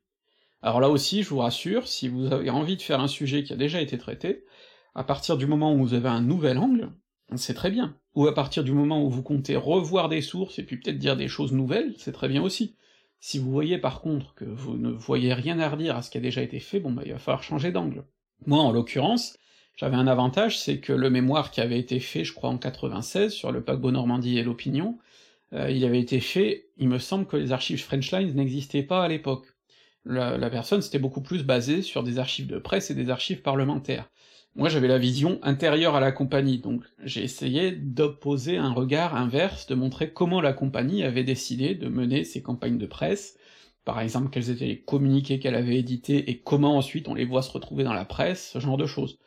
[0.61, 3.53] Alors là aussi, je vous rassure, si vous avez envie de faire un sujet qui
[3.53, 4.45] a déjà été traité,
[4.95, 6.91] à partir du moment où vous avez un nouvel angle,
[7.35, 7.97] c'est très bien.
[8.15, 11.17] Ou à partir du moment où vous comptez revoir des sources et puis peut-être dire
[11.17, 12.75] des choses nouvelles, c'est très bien aussi.
[13.19, 16.17] Si vous voyez par contre que vous ne voyez rien à redire à ce qui
[16.17, 18.05] a déjà été fait, bon bah il va falloir changer d'angle.
[18.45, 19.37] Moi en l'occurrence,
[19.75, 23.31] j'avais un avantage, c'est que le mémoire qui avait été fait, je crois en 96,
[23.33, 24.97] sur le paquebot Normandie et l'opinion,
[25.53, 29.07] euh, il avait été fait, il me semble que les archives Frenchlines n'existaient pas à
[29.07, 29.47] l'époque.
[30.05, 33.41] La, la personne s'était beaucoup plus basée sur des archives de presse et des archives
[33.41, 34.09] parlementaires.
[34.55, 39.67] Moi j'avais la vision intérieure à la compagnie, donc j'ai essayé d'opposer un regard inverse,
[39.67, 43.37] de montrer comment la compagnie avait décidé de mener ses campagnes de presse,
[43.83, 47.41] par exemple quels étaient les communiqués qu'elle avait édités et comment ensuite on les voit
[47.41, 49.19] se retrouver dans la presse, ce genre de choses.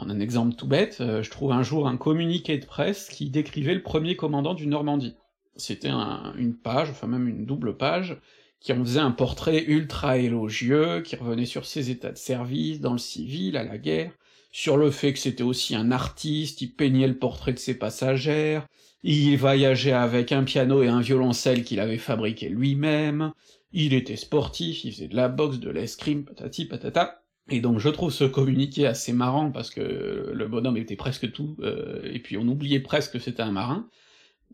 [0.00, 3.28] Prendre un exemple tout bête, euh, je trouve un jour un communiqué de presse qui
[3.28, 5.14] décrivait le premier commandant du Normandie.
[5.56, 8.16] C'était un, une page, enfin même une double page,
[8.60, 12.92] qui en faisait un portrait ultra élogieux, qui revenait sur ses états de service, dans
[12.92, 14.12] le civil, à la guerre,
[14.52, 18.66] sur le fait que c'était aussi un artiste, il peignait le portrait de ses passagères,
[19.02, 23.34] il voyageait avec un piano et un violoncelle qu'il avait fabriqué lui-même,
[23.74, 27.19] il était sportif, il faisait de la boxe, de l'escrime, patati patata,
[27.50, 31.56] et donc je trouve ce communiqué assez marrant parce que le bonhomme était presque tout,
[31.60, 33.88] euh, et puis on oubliait presque que c'était un marin,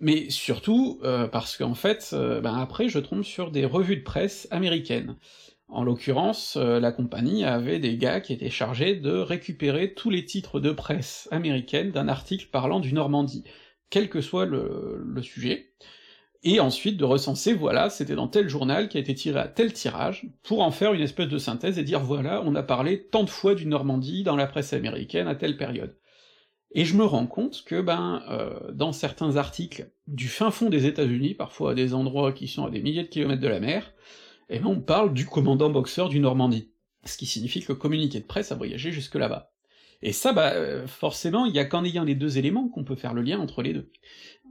[0.00, 4.02] mais surtout euh, parce qu'en fait, euh, ben après je tombe sur des revues de
[4.02, 5.16] presse américaines.
[5.68, 10.60] En l'occurrence, la compagnie avait des gars qui étaient chargés de récupérer tous les titres
[10.60, 13.42] de presse américaine d'un article parlant du Normandie,
[13.90, 15.72] quel que soit le sujet,
[16.46, 19.72] et ensuite de recenser, voilà, c'était dans tel journal qui a été tiré à tel
[19.72, 23.24] tirage, pour en faire une espèce de synthèse et dire voilà, on a parlé tant
[23.24, 25.96] de fois du Normandie dans la presse américaine à telle période.
[26.70, 30.86] Et je me rends compte que, ben, euh, dans certains articles du fin fond des
[30.86, 33.92] États-Unis, parfois à des endroits qui sont à des milliers de kilomètres de la mer,
[34.48, 36.70] et ben on parle du commandant boxeur du Normandie,
[37.04, 39.50] ce qui signifie que le communiqué de presse a voyagé jusque là-bas.
[40.02, 42.96] Et ça, bah, euh, forcément, il y a qu'en ayant les deux éléments qu'on peut
[42.96, 43.90] faire le lien entre les deux.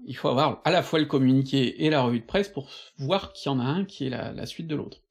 [0.05, 3.33] Il faut avoir à la fois le communiqué et la revue de presse pour voir
[3.33, 5.01] qu'il y en a un qui est la, suite de l'autre.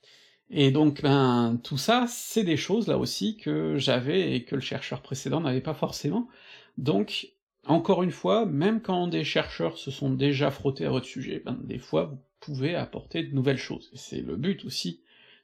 [0.51, 4.61] Et donc, ben, tout ça, c'est des choses, là aussi, que j'avais et que le
[4.61, 6.29] chercheur précédent n'avait pas forcément.
[6.79, 7.29] Donc,
[7.67, 11.59] encore une fois, même quand des chercheurs se sont déjà frottés à votre sujet, ben,
[11.65, 13.91] des fois, vous pouvez apporter de nouvelles choses.
[13.95, 15.01] Et c'est le but aussi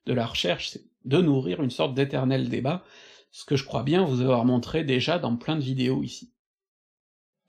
[0.06, 2.84] de la recherche, c'est de nourrir une sorte d'éternel débat,
[3.32, 6.30] ce que je crois bien vous avoir montré déjà dans plein de vidéos ici.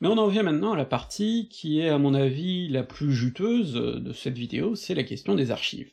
[0.01, 3.13] Mais on en vient maintenant à la partie qui est à mon avis la plus
[3.13, 5.91] juteuse de cette vidéo, c'est la question des archives.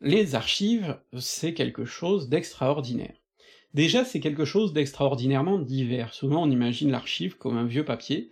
[0.00, 3.14] Les archives, c'est quelque chose d'extraordinaire.
[3.74, 6.14] Déjà, c'est quelque chose d'extraordinairement divers.
[6.14, 8.30] Souvent, on imagine l'archive comme un vieux papier,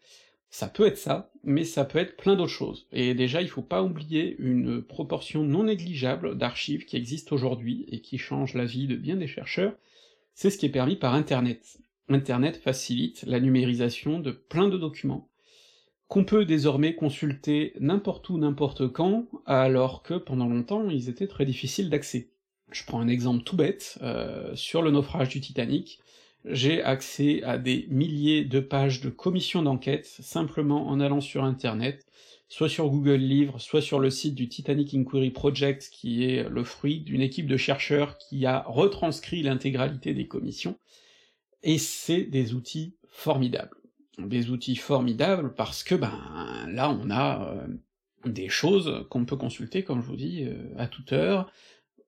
[0.50, 2.86] ça peut être ça, mais ça peut être plein d'autres choses.
[2.92, 8.00] Et déjà, il faut pas oublier une proportion non négligeable d'archives qui existent aujourd'hui et
[8.00, 9.74] qui changent la vie de bien des chercheurs,
[10.34, 11.78] c'est ce qui est permis par Internet.
[12.08, 15.28] Internet facilite la numérisation de plein de documents,
[16.08, 21.44] qu'on peut désormais consulter n'importe où, n'importe quand, alors que pendant longtemps ils étaient très
[21.44, 22.30] difficiles d'accès.
[22.70, 26.00] Je prends un exemple tout bête, euh, sur le naufrage du Titanic,
[26.44, 32.06] j'ai accès à des milliers de pages de commissions d'enquête simplement en allant sur internet,
[32.48, 36.64] soit sur Google Livres, soit sur le site du Titanic Inquiry Project, qui est le
[36.64, 40.78] fruit d'une équipe de chercheurs qui a retranscrit l'intégralité des commissions,
[41.62, 43.76] et c'est des outils formidables.
[44.18, 47.66] Des outils formidables parce que, ben, là on a euh,
[48.26, 51.50] des choses qu'on peut consulter, comme je vous dis, euh, à toute heure,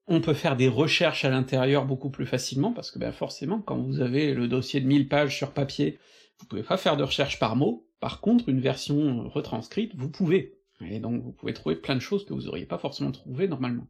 [0.06, 3.78] on peut faire des recherches à l'intérieur beaucoup plus facilement, parce que ben forcément, quand
[3.78, 5.98] vous avez le dossier de 1000 pages sur papier,
[6.40, 10.58] vous pouvez pas faire de recherche par mot, par contre, une version retranscrite, vous pouvez.
[10.80, 13.86] Et donc vous pouvez trouver plein de choses que vous auriez pas forcément trouvées normalement.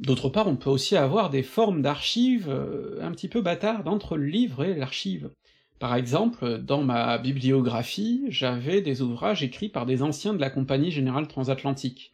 [0.00, 4.16] D'autre part, on peut aussi avoir des formes d'archives euh, un petit peu bâtardes entre
[4.16, 5.30] le livre et l'archive.
[5.78, 10.90] Par exemple, dans ma bibliographie, j'avais des ouvrages écrits par des anciens de la Compagnie
[10.90, 12.12] Générale Transatlantique.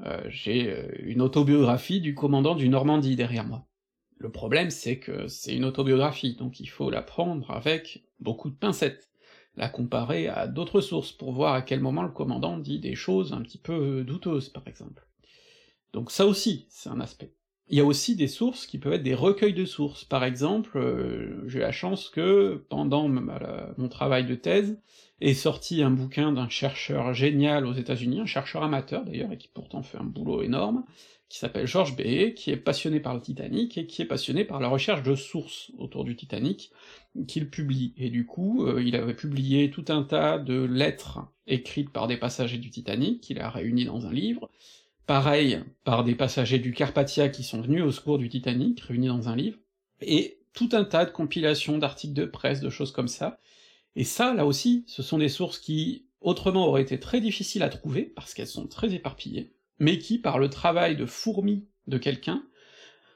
[0.00, 3.66] Euh, j'ai euh, une autobiographie du commandant du Normandie derrière moi.
[4.16, 8.54] Le problème, c'est que c'est une autobiographie, donc il faut la prendre avec beaucoup de
[8.54, 9.10] pincettes,
[9.56, 13.34] la comparer à d'autres sources pour voir à quel moment le commandant dit des choses
[13.34, 15.06] un petit peu douteuses, par exemple.
[15.92, 17.34] Donc ça aussi, c'est un aspect.
[17.68, 20.04] Il y a aussi des sources qui peuvent être des recueils de sources.
[20.04, 24.78] Par exemple, euh, j'ai la chance que, pendant mon travail de thèse,
[25.20, 29.48] est sorti un bouquin d'un chercheur génial aux États-Unis, un chercheur amateur d'ailleurs, et qui
[29.48, 30.84] pourtant fait un boulot énorme,
[31.28, 34.60] qui s'appelle George B., qui est passionné par le Titanic, et qui est passionné par
[34.60, 36.72] la recherche de sources autour du Titanic,
[37.28, 37.94] qu'il publie.
[37.96, 42.16] Et du coup, euh, il avait publié tout un tas de lettres écrites par des
[42.16, 44.50] passagers du Titanic, qu'il a réunies dans un livre,
[45.06, 49.28] pareil par des passagers du Carpathia qui sont venus au secours du Titanic, réunis dans
[49.28, 49.58] un livre,
[50.00, 53.38] et tout un tas de compilations d'articles de presse, de choses comme ça.
[53.96, 57.68] Et ça, là aussi, ce sont des sources qui, autrement, auraient été très difficiles à
[57.68, 62.44] trouver, parce qu'elles sont très éparpillées, mais qui, par le travail de fourmi de quelqu'un,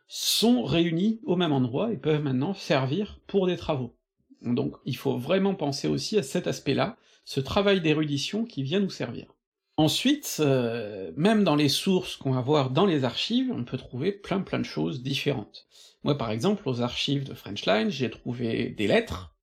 [0.09, 3.97] sont réunies au même endroit et peuvent maintenant servir pour des travaux.
[4.43, 8.91] Donc il faut vraiment penser aussi à cet aspect-là, ce travail d'érudition qui vient nous
[8.91, 9.34] servir.
[9.79, 14.11] Ensuite, euh, même dans les sources qu'on va voir dans les archives, on peut trouver
[14.11, 15.66] plein plein de choses différentes.
[16.03, 19.37] Moi par exemple, aux archives de Frenchline, j'ai trouvé des lettres,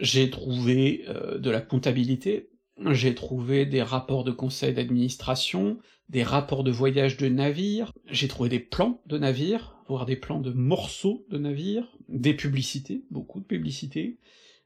[0.00, 2.50] j'ai trouvé euh, de la comptabilité,
[2.90, 8.48] j'ai trouvé des rapports de conseil d'administration, des rapports de voyage de navires, j'ai trouvé
[8.48, 13.44] des plans de navires, voire des plans de morceaux de navires, des publicités, beaucoup de
[13.44, 14.18] publicités,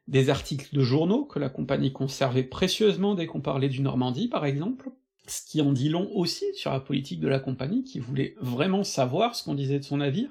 [0.06, 4.44] des articles de journaux que la compagnie conservait précieusement dès qu'on parlait du Normandie, par
[4.44, 4.90] exemple,
[5.26, 8.84] ce qui en dit long aussi sur la politique de la compagnie, qui voulait vraiment
[8.84, 10.30] savoir ce qu'on disait de son navire,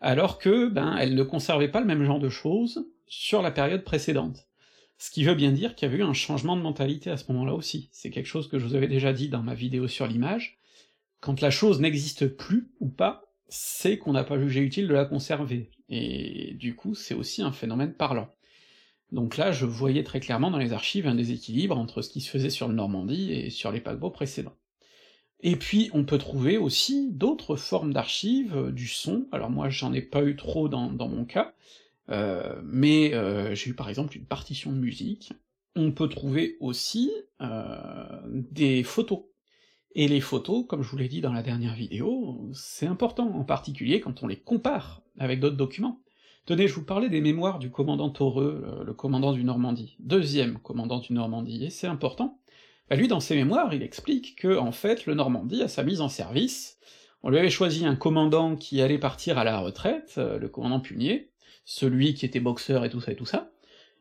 [0.00, 3.82] alors que, ben, elle ne conservait pas le même genre de choses sur la période
[3.82, 4.46] précédente.
[4.98, 7.30] Ce qui veut bien dire qu'il y avait eu un changement de mentalité à ce
[7.32, 7.88] moment-là aussi.
[7.92, 10.58] C'est quelque chose que je vous avais déjà dit dans ma vidéo sur l'image.
[11.20, 15.04] Quand la chose n'existe plus, ou pas, c'est qu'on n'a pas jugé utile de la
[15.04, 15.70] conserver.
[15.88, 18.28] Et du coup, c'est aussi un phénomène parlant.
[19.12, 22.30] Donc là, je voyais très clairement dans les archives un déséquilibre entre ce qui se
[22.30, 24.56] faisait sur le Normandie et sur les paquebots précédents.
[25.40, 29.92] Et puis, on peut trouver aussi d'autres formes d'archives, euh, du son, alors moi j'en
[29.92, 31.54] ai pas eu trop dans, mon cas,
[32.10, 35.32] euh, mais euh, j'ai eu par exemple une partition de musique,
[35.76, 37.12] on peut trouver aussi
[38.34, 39.20] des photos.
[39.94, 43.44] Et les photos, comme je vous l'ai dit dans la dernière vidéo, c'est important, en
[43.44, 46.00] particulier quand on les compare avec d'autres documents.
[46.48, 50.98] Tenez, je vous parlais des mémoires du commandant Toreux, le commandant du Normandie, deuxième commandant
[50.98, 52.40] du Normandie, et c'est important.
[52.88, 56.00] Bah lui, dans ses mémoires, il explique que, en fait, le Normandie, à sa mise
[56.00, 56.78] en service,
[57.22, 60.80] on lui avait choisi un commandant qui allait partir à la retraite, euh, le commandant
[60.80, 61.28] Punier,
[61.66, 63.50] celui qui était boxeur et tout ça et tout ça,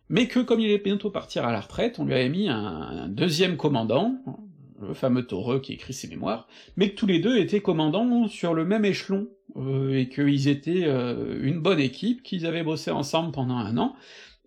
[0.07, 3.09] mais que comme il allait bientôt partir à la retraite, on lui avait mis un
[3.09, 4.15] deuxième commandant,
[4.81, 8.53] le fameux Toreux qui écrit ses mémoires, mais que tous les deux étaient commandants sur
[8.53, 13.31] le même échelon, euh, et qu'ils étaient euh, une bonne équipe, qu'ils avaient bossé ensemble
[13.31, 13.95] pendant un an,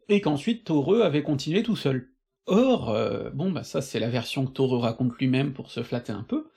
[0.08, 2.10] et qu'ensuite Toreux avait continué tout seul.
[2.46, 6.12] Or, euh, bon bah ça c'est la version que Toreux raconte lui-même pour se flatter
[6.12, 6.50] un peu,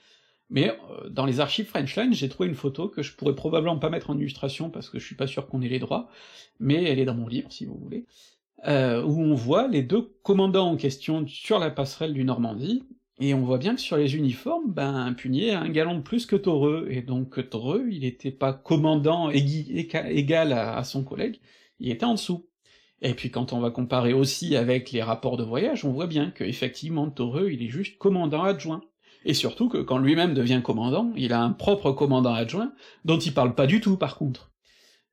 [0.49, 0.77] mais
[1.09, 4.17] dans les archives Frenchline, j'ai trouvé une photo que je pourrais probablement pas mettre en
[4.17, 6.09] illustration parce que je suis pas sûr qu'on ait les droits,
[6.59, 8.05] mais elle est dans mon livre si vous voulez,
[8.67, 12.83] où on voit les deux commandants en question sur la passerelle du Normandie,
[13.19, 16.25] et on voit bien que sur les uniformes, ben, Punier a un galon de plus
[16.25, 21.39] que Toreux, et donc Toreux, il était pas commandant égal à, son collègue,
[21.79, 22.47] il était en dessous.
[23.01, 26.31] Et puis quand on va comparer aussi avec les rapports de voyage, on voit bien
[26.31, 28.81] que effectivement Toreux, il est juste commandant adjoint.
[29.25, 32.73] Et surtout que quand lui-même devient commandant, il a un propre commandant adjoint,
[33.05, 34.51] dont il parle pas du tout par contre.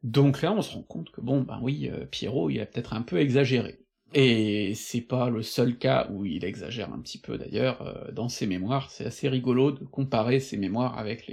[0.02, 2.94] Donc là on se rend compte que bon, ben oui, euh, Pierrot, il a peut-être
[2.94, 3.80] un peu exagéré.
[4.12, 8.28] Et c'est pas le seul cas où il exagère un petit peu d'ailleurs, euh, dans
[8.28, 11.30] ses mémoires, c'est assez rigolo de comparer ses mémoires avec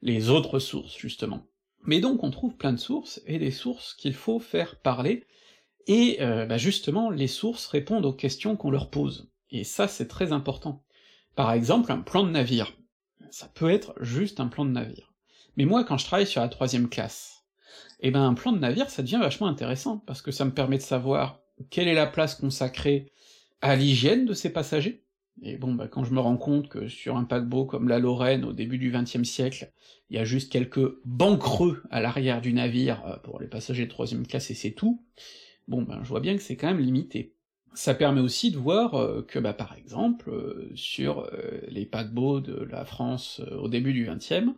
[0.00, 1.46] les, autres sources, justement.
[1.84, 5.24] Mais donc on trouve plein de sources, et des sources qu'il faut faire parler,
[5.86, 10.08] et euh, bah justement, les sources répondent aux questions qu'on leur pose, et ça c'est
[10.08, 10.84] très important.
[11.34, 12.72] Par exemple, un plan de navire.
[13.30, 15.12] Ça peut être juste un plan de navire.
[15.56, 17.44] Mais moi, quand je travaille sur la troisième classe,
[18.00, 20.78] eh ben un plan de navire, ça devient vachement intéressant, parce que ça me permet
[20.78, 21.40] de savoir
[21.70, 23.12] quelle est la place consacrée
[23.60, 25.02] à l'hygiène de ces passagers?
[25.42, 28.44] Et bon, bah, quand je me rends compte que sur un paquebot comme la Lorraine,
[28.44, 29.72] au début du XXe siècle,
[30.10, 33.84] il y a juste quelques bancs creux à l'arrière du navire euh, pour les passagers
[33.84, 35.02] de troisième classe et c'est tout,
[35.68, 37.34] bon ben je vois bien que c'est quand même limité.
[37.74, 41.30] Ça permet aussi de voir euh, que, bah, par exemple, euh, sur
[41.68, 44.50] les paquebots de la France au début du XXe,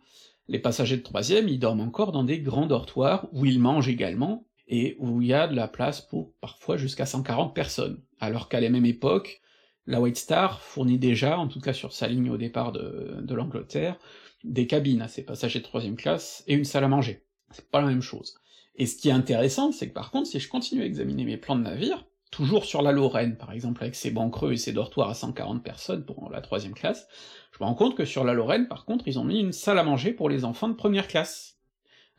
[0.47, 4.45] les passagers de troisième, ils dorment encore dans des grands dortoirs, où ils mangent également,
[4.71, 8.61] et où il y a de la place pour parfois jusqu'à 140 personnes, alors qu'à
[8.61, 9.41] la même époque,
[9.85, 13.97] la White Star fournit déjà, en tout cas sur sa ligne au départ de, l'Angleterre,
[14.45, 17.25] des cabines à ses passagers de troisième classe et une salle à manger.
[17.51, 18.35] C'est pas la même chose.
[18.75, 21.37] Et ce qui est intéressant, c'est que par contre, si je continue à examiner mes
[21.37, 24.71] plans de navire, toujours sur la Lorraine, par exemple, avec ses bancs creux et ses
[24.71, 27.09] dortoirs à 140 personnes pour la troisième classe,
[27.51, 29.79] je me rends compte que sur la Lorraine, par contre, ils ont mis une salle
[29.79, 31.57] à manger pour les enfants de première classe,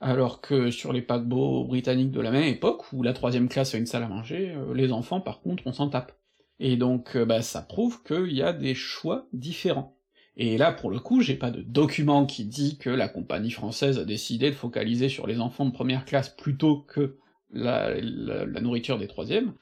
[0.03, 3.78] alors que sur les paquebots britanniques de la même époque, où la troisième classe a
[3.78, 6.18] une salle à manger, euh, les enfants par contre on s'en tape.
[6.59, 9.96] Et donc euh, bah, ça prouve qu'il y a des choix différents.
[10.36, 13.98] Et là, pour le coup, j'ai pas de document qui dit que la compagnie française
[13.98, 17.18] a décidé de focaliser sur les enfants de première classe plutôt que
[17.50, 19.53] la, la nourriture des troisièmes,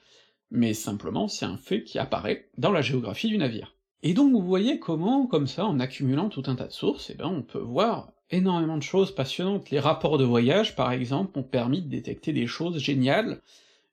[0.49, 3.75] mais simplement c'est un fait qui apparaît dans la géographie du navire.
[4.01, 7.15] Et donc vous voyez comment, comme ça, en accumulant tout un tas de sources, eh
[7.15, 9.69] ben on peut voir énormément de choses passionnantes.
[9.69, 13.41] Les rapports de voyage, par exemple, ont permis de détecter des choses géniales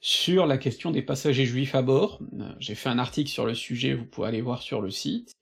[0.00, 2.20] sur la question des passagers juifs à bord.
[2.40, 5.32] Euh, j'ai fait un article sur le sujet, vous pouvez aller voir sur le site.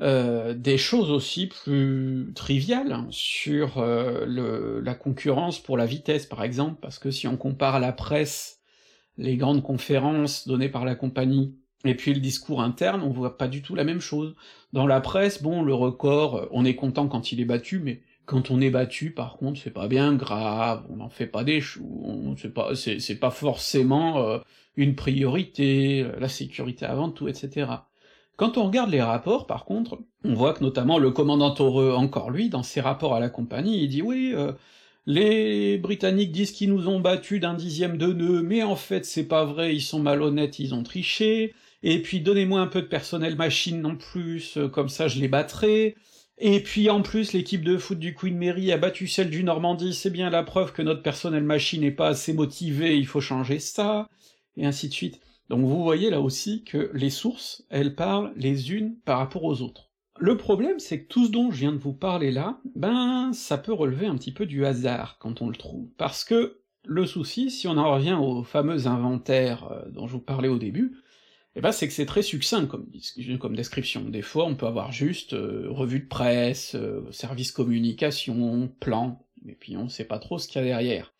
[0.00, 6.44] Euh, des choses aussi plus triviales sur euh, le, la concurrence pour la vitesse, par
[6.44, 8.60] exemple, parce que si on compare la presse,
[9.16, 13.48] les grandes conférences données par la compagnie, et puis le discours interne, on voit pas
[13.48, 14.36] du tout la même chose.
[14.72, 18.50] Dans la presse, bon, le record, on est content quand il est battu, mais quand
[18.50, 22.34] on est battu, par contre, c'est pas bien grave, on n'en fait pas des choux,
[22.36, 24.38] c'est pas, c'est pas forcément euh,
[24.76, 27.70] une priorité, euh, la sécurité avant tout, etc.
[28.36, 32.30] Quand on regarde les rapports, par contre, on voit que notamment le commandant Heureux, encore
[32.30, 34.52] lui, dans ses rapports à la compagnie, il dit oui, euh,
[35.06, 39.26] les Britanniques disent qu'ils nous ont battus d'un dixième de nœud, mais en fait c'est
[39.26, 43.36] pas vrai, ils sont malhonnêtes, ils ont triché, et puis donnez-moi un peu de personnel
[43.36, 45.96] machine non plus, comme ça je les battrai,
[46.40, 49.94] et puis en plus, l'équipe de foot du Queen Mary a battu celle du Normandie,
[49.94, 53.58] c'est bien la preuve que notre personnel machine n'est pas assez motivé, il faut changer
[53.58, 54.08] ça,
[54.56, 55.20] et ainsi de suite.
[55.48, 59.62] Donc vous voyez là aussi que les sources, elles parlent les unes par rapport aux
[59.62, 59.90] autres.
[60.20, 63.56] Le problème, c'est que tout ce dont je viens de vous parler là, ben ça
[63.56, 67.50] peut relever un petit peu du hasard quand on le trouve, parce que le souci,
[67.50, 70.96] si on en revient au fameux inventaire euh, dont je vous parlais au début,
[71.58, 72.86] eh ben c'est que c'est très succinct comme,
[73.56, 74.02] description.
[74.02, 79.56] Des fois, on peut avoir juste euh, revue de presse, euh, service communication, plan, et
[79.56, 81.12] puis on sait pas trop ce qu'il y a derrière.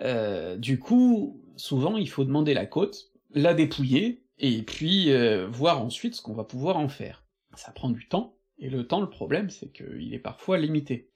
[0.00, 5.10] Euh, du coup, souvent, il faut demander la côte, la dépouiller, et puis
[5.50, 7.26] voir ensuite ce qu'on va pouvoir en faire.
[7.54, 11.10] Ça prend du temps, et le temps, le problème, c'est qu'il est parfois limité.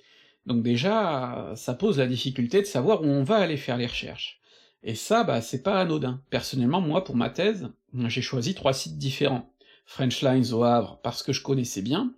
[0.45, 4.43] Donc déjà, ça pose la difficulté de savoir où on va aller faire les recherches.
[4.83, 6.21] Et ça, bah, c'est pas anodin.
[6.29, 7.71] Personnellement, moi, pour ma thèse,
[8.09, 9.53] j'ai choisi trois sites différents.
[9.85, 12.15] French Lines au Havre, parce que je connaissais bien,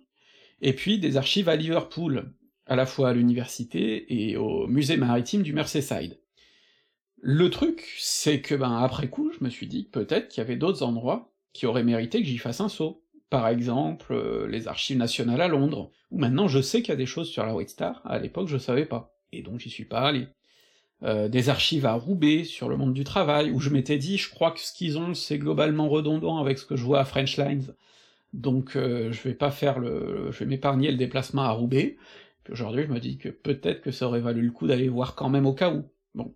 [0.61, 2.31] et puis des archives à Liverpool,
[2.65, 6.19] à la fois à l'université et au musée maritime du Merseyside.
[7.21, 10.57] Le truc, c'est que, ben, après coup, je me suis dit peut-être qu'il y avait
[10.57, 13.03] d'autres endroits qui auraient mérité que j'y fasse un saut.
[13.29, 16.97] Par exemple, euh, les archives nationales à Londres, où maintenant je sais qu'il y a
[16.97, 19.85] des choses sur la White Star, à l'époque je savais pas, et donc j'y suis
[19.85, 20.27] pas allé.
[21.03, 24.29] Euh, des archives à Roubaix sur le monde du travail, où je m'étais dit, je
[24.29, 27.35] crois que ce qu'ils ont, c'est globalement redondant avec ce que je vois à French
[27.35, 27.75] Lines,
[28.31, 30.31] donc euh, je vais pas faire le...
[30.31, 31.97] je vais m'épargner le déplacement à Roubaix,
[32.43, 35.15] puis aujourd'hui je me dis que peut-être que ça aurait valu le coup d'aller voir
[35.15, 35.83] quand même au cas où.
[36.15, 36.33] Bon.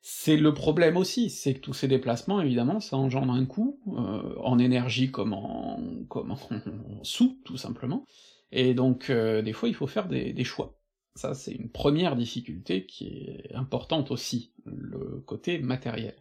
[0.00, 4.36] C'est le problème aussi, c'est que tous ces déplacements, évidemment, ça engendre un coût, euh,
[4.42, 5.82] en énergie comme en...
[6.08, 6.38] comme en
[7.02, 8.06] sous, tout simplement,
[8.52, 10.77] et donc des fois il faut faire des choix.
[11.18, 16.14] Ça, c'est une première difficulté qui est importante aussi, le côté matériel.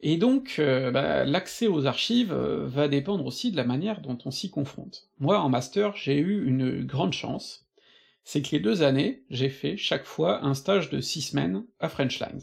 [0.00, 4.18] Et donc, euh, bah, l'accès aux archives euh, va dépendre aussi de la manière dont
[4.26, 5.08] on s'y confronte.
[5.18, 7.66] Moi, en master, j'ai eu une grande chance,
[8.22, 11.88] c'est que les deux années, j'ai fait chaque fois un stage de six semaines à
[11.88, 12.42] French Lines.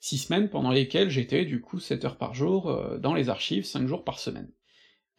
[0.00, 3.66] Six semaines pendant lesquelles j'étais du coup 7 heures par jour euh, dans les archives,
[3.66, 4.50] cinq jours par semaine.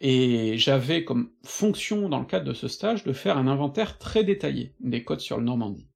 [0.01, 4.23] Et j'avais comme fonction dans le cadre de ce stage de faire un inventaire très
[4.23, 5.87] détaillé des codes sur le Normandie.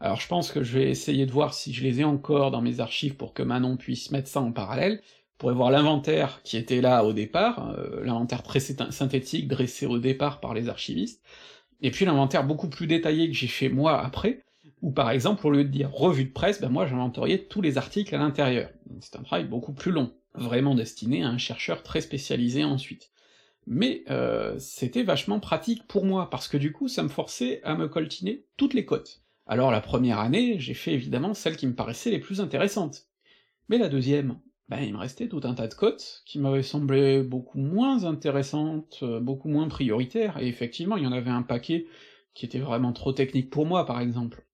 [0.00, 2.62] Alors je pense que je vais essayer de voir si je les ai encore dans
[2.62, 5.02] mes archives pour que Manon puisse mettre ça en parallèle,
[5.38, 10.38] pourrez voir l'inventaire qui était là au départ, euh, l'inventaire très synthétique dressé au départ
[10.38, 11.24] par les archivistes,
[11.80, 14.44] et puis l'inventaire beaucoup plus détaillé que j'ai fait moi après,
[14.82, 17.76] où par exemple, au lieu de dire revue de presse, ben moi j'inventoriais tous les
[17.76, 18.70] articles à l'intérieur.
[19.00, 23.10] C'est un travail beaucoup plus long, vraiment destiné à un chercheur très spécialisé ensuite
[23.70, 27.74] mais euh, c'était vachement pratique pour moi, parce que du coup ça me forçait à
[27.74, 29.22] me coltiner toutes les cotes.
[29.46, 33.06] Alors la première année, j'ai fait évidemment celles qui me paraissaient les plus intéressantes.
[33.68, 34.40] Mais la deuxième,
[34.70, 39.00] ben il me restait tout un tas de cotes qui m'avaient semblé beaucoup moins intéressantes,
[39.02, 41.86] euh, beaucoup moins prioritaires, et effectivement il y en avait un paquet
[42.32, 44.46] qui était vraiment trop technique pour moi, par exemple.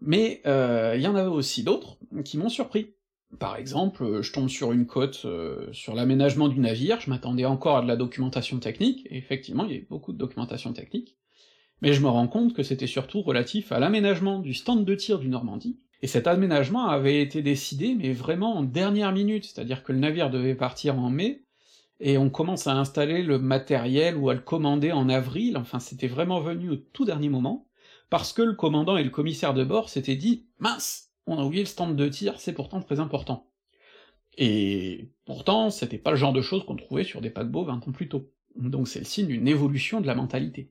[0.00, 2.93] Mais euh, il y en avait aussi d'autres qui m'ont surpris.
[3.38, 7.44] Par exemple, euh, je tombe sur une cote euh, sur l'aménagement du navire, je m'attendais
[7.44, 11.16] encore à de la documentation technique, et effectivement, il y a beaucoup de documentation technique,
[11.80, 15.18] mais je me rends compte que c'était surtout relatif à l'aménagement du stand de tir
[15.18, 19.92] du Normandie, et cet aménagement avait été décidé, mais vraiment en dernière minute, c'est-à-dire que
[19.92, 21.44] le navire devait partir en mai,
[22.00, 26.08] et on commence à installer le matériel ou à le commander en avril, enfin c'était
[26.08, 27.68] vraiment venu au tout dernier moment,
[28.10, 31.62] parce que le commandant et le commissaire de bord s'étaient dit «Mince on a oublié
[31.62, 33.48] le stand de tir, c'est pourtant très important.
[34.36, 37.92] Et pourtant, c'était pas le genre de choses qu'on trouvait sur des paquebots 20 ans
[37.92, 38.30] plus tôt.
[38.56, 40.70] Donc c'est le signe d'une évolution de la mentalité.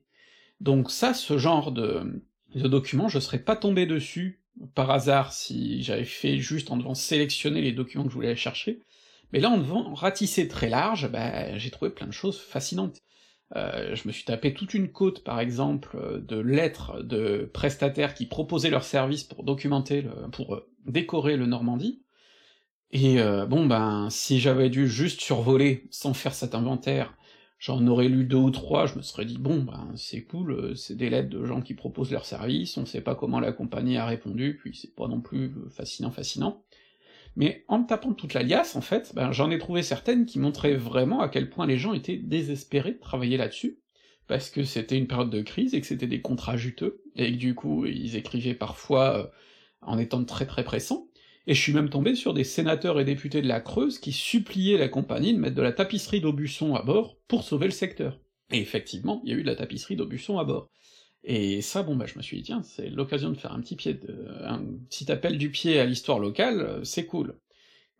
[0.60, 2.22] Donc ça, ce genre de,
[2.54, 4.42] de document, je serais pas tombé dessus
[4.74, 8.36] par hasard si j'avais fait juste en devant sélectionner les documents que je voulais aller
[8.36, 8.80] chercher,
[9.32, 13.02] mais là en devant ratisser très large, bah, j'ai trouvé plein de choses fascinantes.
[13.56, 18.26] Euh, je me suis tapé toute une côte, par exemple, de lettres de prestataires qui
[18.26, 22.04] proposaient leurs services pour documenter, le, pour décorer le Normandie,
[22.94, 27.16] et euh, bon ben, si j'avais dû juste survoler, sans faire cet inventaire,
[27.58, 30.74] j'en aurais lu deux ou trois, je me serais dit bon ben c'est cool, euh,
[30.76, 33.96] c'est des lettres de gens qui proposent leurs services, on sait pas comment la compagnie
[33.96, 36.63] a répondu, puis c'est pas non plus fascinant fascinant.
[37.36, 40.38] Mais en me tapant toute la liasse, en fait, ben, j'en ai trouvé certaines qui
[40.38, 43.78] montraient vraiment à quel point les gens étaient désespérés de travailler là-dessus,
[44.28, 47.36] parce que c'était une période de crise et que c'était des contrats juteux, et que
[47.36, 49.26] du coup ils écrivaient parfois euh,
[49.82, 51.08] en étant très très pressants,
[51.46, 54.78] et je suis même tombé sur des sénateurs et députés de la Creuse qui suppliaient
[54.78, 58.18] la compagnie de mettre de la tapisserie d'Aubusson à bord pour sauver le secteur.
[58.50, 60.70] Et effectivement, il y a eu de la tapisserie d'Aubusson à bord.
[61.24, 63.76] Et ça, bon bah je me suis dit, tiens, c'est l'occasion de faire un petit
[63.76, 64.28] pied de.
[64.44, 67.34] un petit appel du pied à l'histoire locale, c'est cool.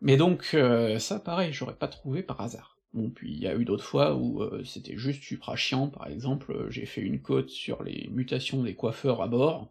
[0.01, 2.77] Mais donc, euh, ça pareil, j'aurais pas trouvé par hasard.
[2.93, 6.07] Bon, puis il y a eu d'autres fois où euh, c'était juste supra chiant, par
[6.07, 9.69] exemple, j'ai fait une cote sur les mutations des coiffeurs à bord,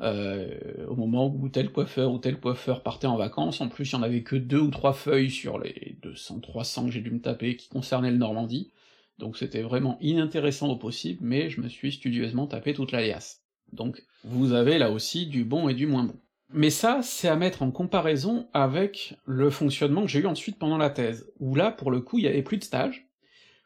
[0.00, 3.92] euh, au moment où tel coiffeur ou tel coiffeur partait en vacances, en plus il
[3.92, 7.10] y en avait que deux ou trois feuilles sur les 200, 300 que j'ai dû
[7.10, 8.72] me taper qui concernaient le Normandie,
[9.18, 13.40] donc c'était vraiment inintéressant au possible, mais je me suis studieusement tapé toute l'alias.
[13.72, 16.20] Donc vous avez là aussi du bon et du moins bon.
[16.50, 20.78] Mais ça, c'est à mettre en comparaison avec le fonctionnement que j'ai eu ensuite pendant
[20.78, 23.08] la thèse, où là, pour le coup, il y avait plus de stages,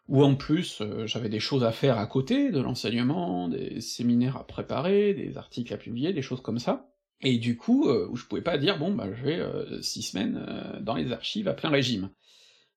[0.07, 4.37] où en plus euh, j'avais des choses à faire à côté, de l'enseignement, des séminaires
[4.37, 6.89] à préparer, des articles à publier, des choses comme ça,
[7.21, 10.03] et du coup, euh, où je pouvais pas dire, bon, bah je vais euh, six
[10.03, 10.43] semaines
[10.81, 12.11] dans les archives à plein régime.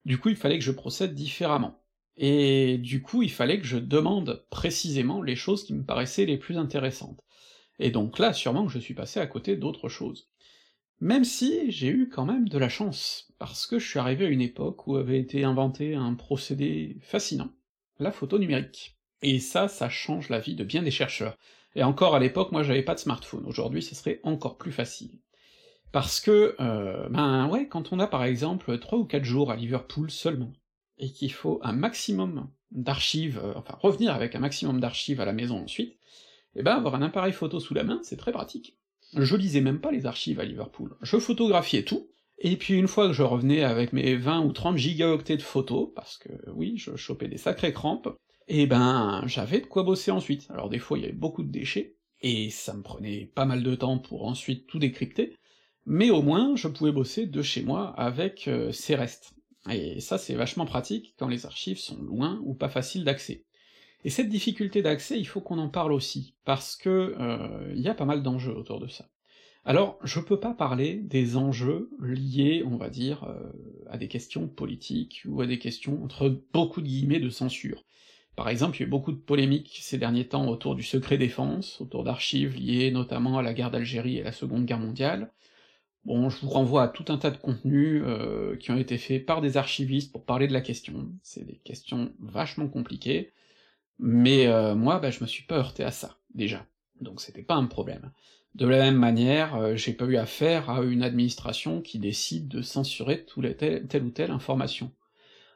[0.04, 1.81] Du coup, il fallait que je procède différemment.
[2.18, 6.38] Et du coup, il fallait que je demande précisément les choses qui me paraissaient les
[6.38, 7.24] plus intéressantes.
[7.80, 10.30] Et donc là, sûrement que je suis passé à côté d'autres choses.
[11.00, 14.30] Même si j'ai eu quand même de la chance, parce que je suis arrivé à
[14.30, 17.50] une époque où avait été inventé un procédé fascinant,
[17.98, 18.98] la photo numérique.
[19.24, 21.38] Et ça, ça change la vie de bien des chercheurs.
[21.76, 25.20] Et encore à l'époque, moi j'avais pas de smartphone, aujourd'hui ce serait encore plus facile.
[25.92, 29.56] Parce que, euh, ben ouais, quand on a par exemple trois ou quatre jours à
[29.56, 30.54] Liverpool seulement,
[31.02, 35.34] et qu'il faut un maximum d'archives, euh, enfin revenir avec un maximum d'archives à la
[35.34, 35.92] maison ensuite,
[36.56, 38.78] et eh ben avoir un appareil photo sous la main, c'est très pratique
[39.14, 40.96] je lisais même pas les archives à Liverpool.
[41.02, 42.08] Je photographiais tout,
[42.40, 45.90] et puis une fois que je revenais avec mes 20 ou 30 gigaoctets de photos,
[45.96, 48.10] parce que oui, je chopais des sacrées crampes,
[48.48, 50.48] et eh ben j'avais de quoi bosser ensuite.
[50.50, 53.64] Alors des fois il y avait beaucoup de déchets, et ça me prenait pas mal
[53.64, 55.38] de temps pour ensuite tout décrypter,
[55.86, 59.34] mais au moins je pouvais bosser de chez moi avec euh, ces restes.
[59.70, 63.46] Et ça c'est vachement pratique quand les archives sont loin ou pas faciles d'accès.
[64.04, 67.88] Et cette difficulté d'accès, il faut qu'on en parle aussi, parce que euh, il y
[67.88, 69.08] a pas mal d'enjeux autour de ça.
[69.64, 73.52] Alors, je peux pas parler des enjeux liés, on va dire, euh,
[73.92, 77.84] à des questions politiques, ou à des questions entre beaucoup de guillemets de censure.
[78.36, 81.20] Par exemple, il y a eu beaucoup de polémiques ces derniers temps autour du secret
[81.20, 85.32] défense, autour d'archives liées notamment à la guerre d'Algérie et la Seconde Guerre mondiale.
[86.04, 89.24] Bon, je vous renvoie à tout un tas de contenus euh, qui ont été faits
[89.24, 91.12] par des archivistes pour parler de la question.
[91.22, 93.34] C'est des questions vachement compliquées,
[94.00, 96.66] mais euh, moi, bah, je me suis pas heurté à ça, déjà.
[97.02, 98.12] Donc c'était pas un problème.
[98.56, 102.64] De la même manière, euh, j'ai pas eu affaire à une administration qui décide de
[102.64, 103.24] censurer
[103.56, 104.92] telle, ou telle information.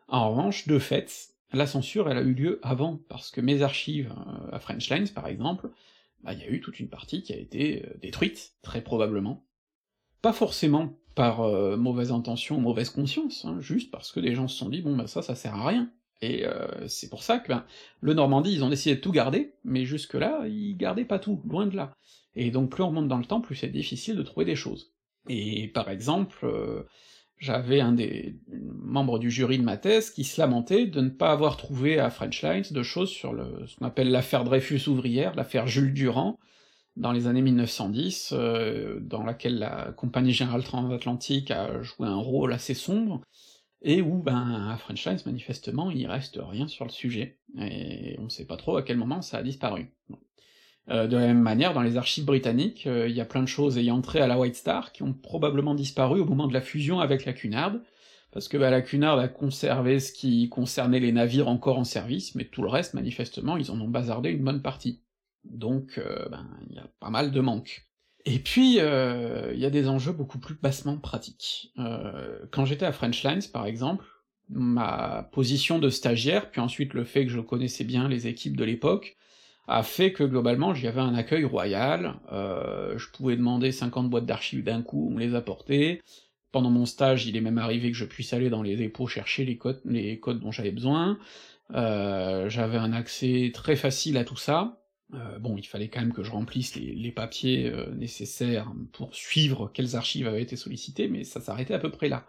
[0.08, 4.14] En revanche, de fait, la censure, elle a eu lieu avant, parce que mes archives
[4.52, 5.72] à French Lines, par exemple,
[6.24, 9.44] bah, il y a eu toute une partie qui a été détruite, très probablement.
[10.26, 11.48] Pas forcément par
[11.78, 15.08] mauvaise intention, mauvaise conscience, hein, juste parce que des gens se sont dit, bon bah
[15.08, 15.90] ça, ça sert à rien,
[16.22, 17.66] et euh, c'est pour ça que ben,
[18.02, 21.68] le Normandie, ils ont décidé de tout garder, mais jusque-là, ils gardaient pas tout, loin
[21.68, 21.94] de là.
[22.36, 24.92] Et donc plus on remonte dans le temps, plus c'est difficile de trouver des choses.
[25.30, 26.84] Et par exemple, euh,
[27.38, 31.32] j'avais un des membres du jury de ma thèse qui se lamentait de ne pas
[31.32, 35.36] avoir trouvé à French Lines de choses sur le, ce qu'on appelle l'affaire Dreyfus ouvrière,
[35.36, 36.40] l'affaire Jules Durand,
[36.96, 42.54] dans les années 1910, euh, dans laquelle la Compagnie Générale Transatlantique a joué un rôle
[42.54, 43.22] assez sombre,
[43.82, 48.30] et où, ben, à French Lines, manifestement, il reste rien sur le sujet, et on
[48.30, 49.94] sait pas trop à quel moment ça a disparu.
[50.90, 53.48] Euh, de la même manière, dans les archives britanniques, euh, il y a plein de
[53.48, 56.62] choses ayant trait à la White Star qui ont probablement disparu au moment de la
[56.62, 57.74] fusion avec la Cunard,
[58.32, 62.36] parce que bah, la Cunard a conservé ce qui concernait les navires encore en service,
[62.36, 65.02] mais tout le reste, manifestement, ils en ont bazardé une bonne partie.
[65.50, 67.88] Donc, euh, ben, il y a pas mal de manques.
[68.26, 71.72] Et puis, heu, il y a des enjeux beaucoup plus bassement pratiques.
[71.78, 74.06] Heu, quand j'étais à French Lines, par exemple,
[74.50, 78.64] ma position de stagiaire, puis ensuite le fait que je connaissais bien les équipes de
[78.64, 79.16] l'époque,
[79.68, 84.64] a fait que globalement j'y avais un accueil royal, je pouvais demander 50 boîtes d'archives
[84.64, 86.04] d'un coup, on me les apportait.
[86.52, 89.46] Pendant mon stage, il est même arrivé que je puisse aller dans les dépôts chercher
[89.46, 91.18] les codes les codes dont j'avais besoin,
[91.72, 94.85] j'avais un accès très facile à tout ça.
[95.14, 99.70] Heu, bon, il fallait quand même que je remplisse les papiers, heu, nécessaires pour suivre
[99.74, 102.26] quelles archives avaient été sollicitées, mais ça s'arrêtait à peu près là.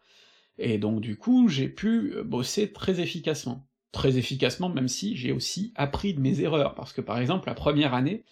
[0.58, 3.68] Et donc du coup, j'ai pu, heu, bosser très efficacement.
[3.92, 7.54] Très efficacement, même si j'ai aussi appris de mes erreurs, parce que par exemple, la
[7.54, 8.24] première année,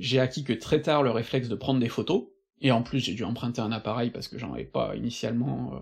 [0.00, 2.28] j'ai acquis que très tard le réflexe de prendre des photos,
[2.62, 5.80] et en plus j'ai dû emprunter un appareil parce que j'en avais pas initialement,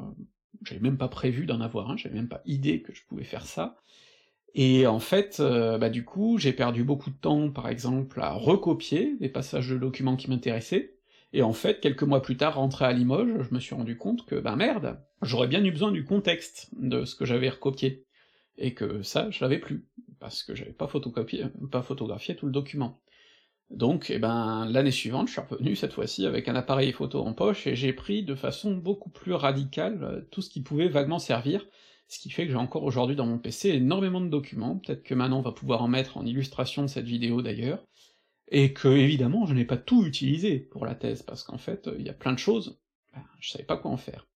[0.64, 3.46] j'avais même pas prévu d'en avoir un, j'avais même pas idée que je pouvais faire
[3.46, 3.76] ça.
[4.54, 8.32] Et en fait, heu, bah du coup, j'ai perdu beaucoup de temps, par exemple, à
[8.32, 10.94] recopier des passages de documents qui m'intéressaient,
[11.32, 14.24] et en fait, quelques mois plus tard, rentré à Limoges, je me suis rendu compte
[14.24, 18.06] que, ben merde, j'aurais bien eu besoin du contexte de ce que j'avais recopié,
[18.56, 19.86] et que ça, je l'avais plus,
[20.18, 23.00] parce que j'avais pas photocopié pas photographié tout le document.
[23.70, 27.34] Donc, eh ben, l'année suivante, je suis revenu cette fois-ci avec un appareil photo en
[27.34, 31.18] poche, et j'ai pris de façon beaucoup plus radicale euh, tout ce qui pouvait vaguement
[31.18, 31.66] servir,
[32.08, 35.14] ce qui fait que j'ai encore aujourd'hui dans mon PC énormément de documents, peut-être que
[35.14, 37.84] Manon va pouvoir en mettre en illustration de cette vidéo d'ailleurs,
[38.50, 42.06] et que évidemment je n'ai pas tout utilisé pour la thèse, parce qu'en fait, il
[42.06, 42.78] y a plein de choses,
[43.14, 44.26] ben, je savais pas quoi en faire.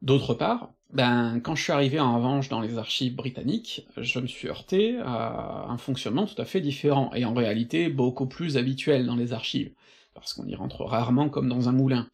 [0.00, 4.26] D'autre part, ben, quand je suis arrivé en revanche dans les archives britanniques, je me
[4.26, 9.06] suis heurté à un fonctionnement tout à fait différent, et en réalité beaucoup plus habituel
[9.06, 9.72] dans les archives,
[10.14, 12.08] parce qu'on y rentre rarement comme dans un moulin.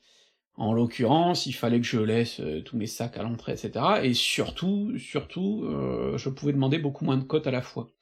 [0.59, 3.71] En l'occurrence, il fallait que je laisse euh, tous mes sacs à l'entrée, etc.,
[4.03, 7.93] et surtout, surtout, euh, je pouvais demander beaucoup moins de cotes à la fois.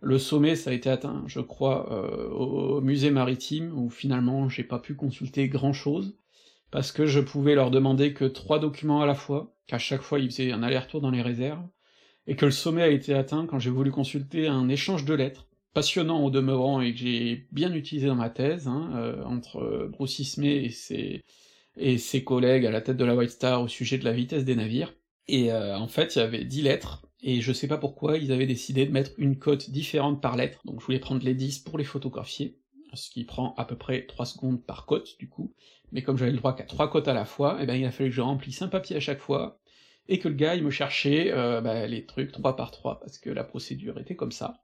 [0.00, 4.64] Le sommet, ça a été atteint, je crois, euh, au musée maritime, où finalement j'ai
[4.64, 6.16] pas pu consulter grand-chose,
[6.70, 10.18] parce que je pouvais leur demander que trois documents à la fois, qu'à chaque fois
[10.18, 11.66] ils faisaient un aller-retour dans les réserves,
[12.26, 15.46] et que le sommet a été atteint quand j'ai voulu consulter un échange de lettres,
[15.74, 20.70] passionnant au demeurant et que j'ai bien utilisé dans ma thèse, hein, entre Bruce et
[20.70, 21.22] ses,
[21.76, 24.44] et ses collègues à la tête de la White Star au sujet de la vitesse
[24.44, 24.94] des navires,
[25.26, 28.32] et euh, en fait il y avait dix lettres, et je sais pas pourquoi ils
[28.32, 31.60] avaient décidé de mettre une cote différente par lettre, donc je voulais prendre les 10
[31.60, 32.58] pour les photographier,
[32.94, 35.52] ce qui prend à peu près 3 secondes par cote du coup,
[35.92, 37.84] mais comme j'avais le droit qu'à trois cotes à la fois, et eh ben il
[37.84, 39.60] a fallu que je remplisse un papier à chaque fois,
[40.08, 43.18] et que le gars il me cherchait euh, bah, les trucs 3 par 3, parce
[43.18, 44.62] que la procédure était comme ça.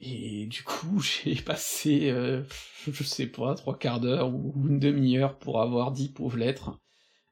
[0.00, 2.42] Et du coup, j'ai passé, euh,
[2.90, 6.78] je sais pas, trois quarts d'heure ou une demi-heure pour avoir dix pauvres lettres.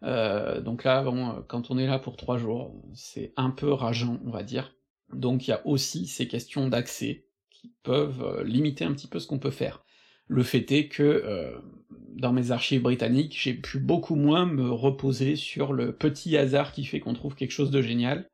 [0.04, 4.20] Euh, donc là, bon, quand on est là pour trois jours, c'est un peu rageant,
[4.24, 4.74] on va dire.
[5.12, 9.18] Donc il y a aussi ces questions d'accès qui peuvent euh, limiter un petit peu
[9.18, 9.84] ce qu'on peut faire.
[10.26, 11.58] Le fait est que, euh,
[12.14, 16.84] dans mes archives britanniques, j'ai pu beaucoup moins me reposer sur le petit hasard qui
[16.84, 18.28] fait qu'on trouve quelque chose de génial,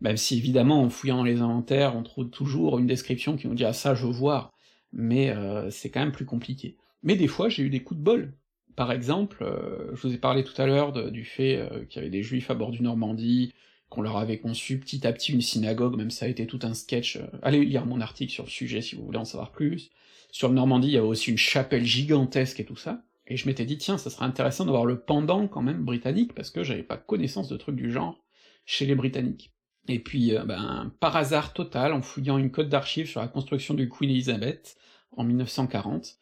[0.00, 3.64] même si évidemment en fouillant les inventaires, on trouve toujours une description qui nous dit
[3.64, 4.52] ah ça je veux voir,
[4.92, 6.76] mais euh, c'est quand même plus compliqué.
[7.02, 8.34] Mais des fois j'ai eu des coups de bol.
[8.76, 11.98] Par exemple, euh, je vous ai parlé tout à l'heure du fait euh, qu'il y
[12.00, 13.52] avait des juifs à bord du Normandie,
[13.88, 16.74] qu'on leur avait conçu petit à petit une synagogue, même ça a été tout un
[16.74, 17.16] sketch.
[17.16, 19.90] euh, Allez lire mon article sur le sujet si vous voulez en savoir plus.
[20.30, 23.02] Sur le Normandie, il y avait aussi une chapelle gigantesque et tout ça.
[23.26, 26.50] Et je m'étais dit, tiens, ça serait intéressant d'avoir le pendant quand même britannique, parce
[26.50, 28.22] que j'avais pas connaissance de trucs du genre
[28.64, 29.52] chez les Britanniques.
[29.88, 33.74] Et puis, euh, ben, par hasard total, en fouillant une cote d'archives sur la construction
[33.74, 34.76] du Queen Elizabeth,
[35.16, 36.18] en 1940,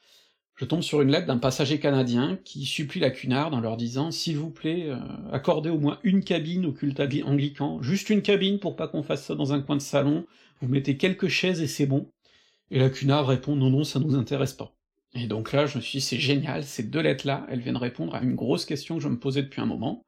[0.54, 4.10] je tombe sur une lettre d'un passager canadien qui supplie la Cunard en leur disant
[4.12, 4.96] «S'il vous plaît, euh,
[5.30, 9.02] accordez au moins une cabine au culte angli- anglican, juste une cabine pour pas qu'on
[9.02, 10.24] fasse ça dans un coin de salon,
[10.62, 12.10] vous mettez quelques chaises et c'est bon.»
[12.70, 14.72] Et la Cunard répond «Non, non, ça nous intéresse pas.»
[15.14, 18.14] Et donc là, je me suis dit «C'est génial, ces deux lettres-là, elles viennent répondre
[18.14, 20.04] à une grosse question que je me posais depuis un moment,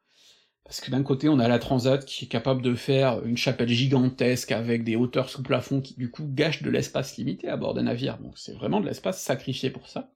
[0.69, 3.71] parce que d'un côté, on a la Transat qui est capable de faire une chapelle
[3.71, 7.73] gigantesque avec des hauteurs sous plafond qui du coup gâchent de l'espace limité à bord
[7.73, 10.12] d'un navire, donc c'est vraiment de l'espace sacrifié pour ça.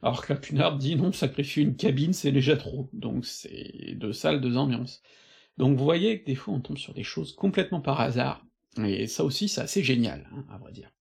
[0.00, 4.12] Alors que la Cunard dit non, sacrifier une cabine c'est déjà trop, donc c'est deux
[4.12, 5.02] salles, deux ambiances.
[5.56, 8.46] Donc vous voyez que des fois on tombe sur des choses complètement par hasard,
[8.80, 10.92] et ça aussi c'est assez génial, hein, à vrai dire.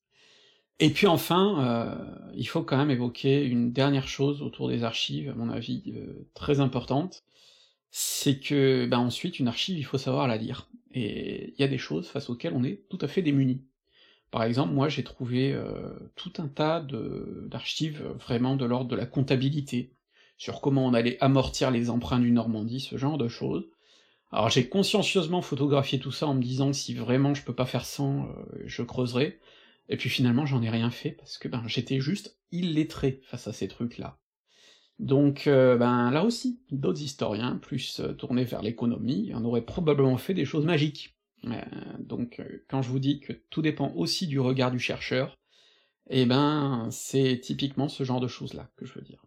[0.80, 5.30] Et puis enfin, euh, il faut quand même évoquer une dernière chose autour des archives,
[5.30, 7.24] à mon avis, euh, très importante,
[7.92, 10.70] c'est que, ben ensuite, une archive, il faut savoir la lire.
[10.94, 13.62] Et il y a des choses face auxquelles on est tout à fait démuni.
[14.32, 18.96] Par exemple, moi j'ai trouvé euh, tout un tas de d'archives vraiment de l'ordre de
[18.96, 19.94] la comptabilité,
[20.38, 23.68] sur comment on allait amortir les emprunts du Normandie, ce genre de choses.
[24.32, 27.86] Alors j'ai consciencieusement photographié tout ça en me disant si vraiment je peux pas faire
[27.86, 28.34] sans, euh,
[28.66, 29.40] je creuserai,
[29.88, 33.54] et puis finalement j'en ai rien fait, parce que ben j'étais juste illettré face à
[33.54, 34.18] ces trucs-là.
[35.00, 40.18] Donc, euh, ben là aussi, d'autres historiens, plus euh, tournés vers l'économie, en auraient probablement
[40.18, 41.16] fait des choses magiques.
[41.46, 41.62] Euh,
[42.00, 45.38] donc, quand je vous dis que tout dépend aussi du regard du chercheur,
[46.10, 49.24] eh ben, c'est typiquement ce genre de choses-là que je veux dire.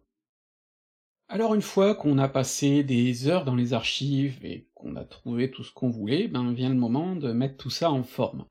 [1.29, 5.49] Alors une fois qu'on a passé des heures dans les archives et qu'on a trouvé
[5.49, 8.43] tout ce qu'on voulait, ben vient le moment de mettre tout ça en forme.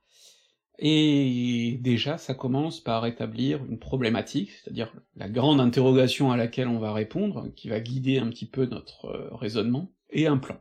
[0.82, 6.78] Et déjà, ça commence par établir une problématique, c'est-à-dire la grande interrogation à laquelle on
[6.78, 10.58] va répondre, qui va guider un petit peu notre euh, raisonnement, et un plan.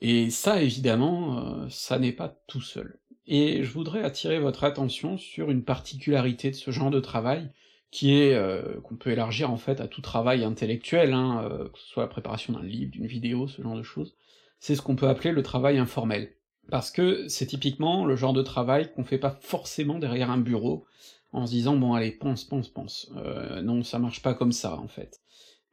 [0.00, 3.00] Et ça, évidemment, euh, ça n'est pas tout seul.
[3.26, 7.50] Et je voudrais attirer votre attention sur une particularité de ce genre de travail,
[7.90, 11.86] qui est euh, qu'on peut élargir en fait à tout travail intellectuel, hein, que ce
[11.86, 14.16] soit la préparation d'un livre, d'une vidéo, ce genre de choses,
[14.58, 16.32] c'est ce qu'on peut appeler le travail informel
[16.70, 20.84] parce que c'est typiquement le genre de travail qu'on fait pas forcément derrière un bureau,
[21.32, 23.10] en se disant bon allez, pense, pense, pense.
[23.16, 25.20] Euh, non, ça marche pas comme ça, en fait.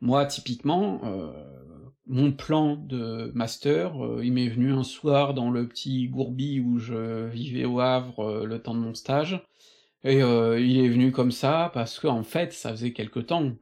[0.01, 1.31] Moi, typiquement, euh,
[2.05, 6.77] mon plan de master, euh, il m'est venu un soir dans le petit gourbi où
[6.77, 9.41] je vivais au Havre le temps de mon stage,
[10.03, 13.53] et il est venu comme ça parce que en fait, ça faisait quelque temps,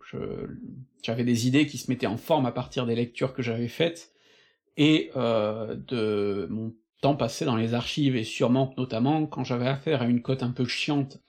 [1.02, 4.12] j'avais des idées qui se mettaient en forme à partir des lectures que j'avais faites,
[4.76, 6.74] et de mon
[7.04, 10.52] temps passé dans les archives, et sûrement notamment quand j'avais affaire à une cote un
[10.52, 11.20] peu chiante,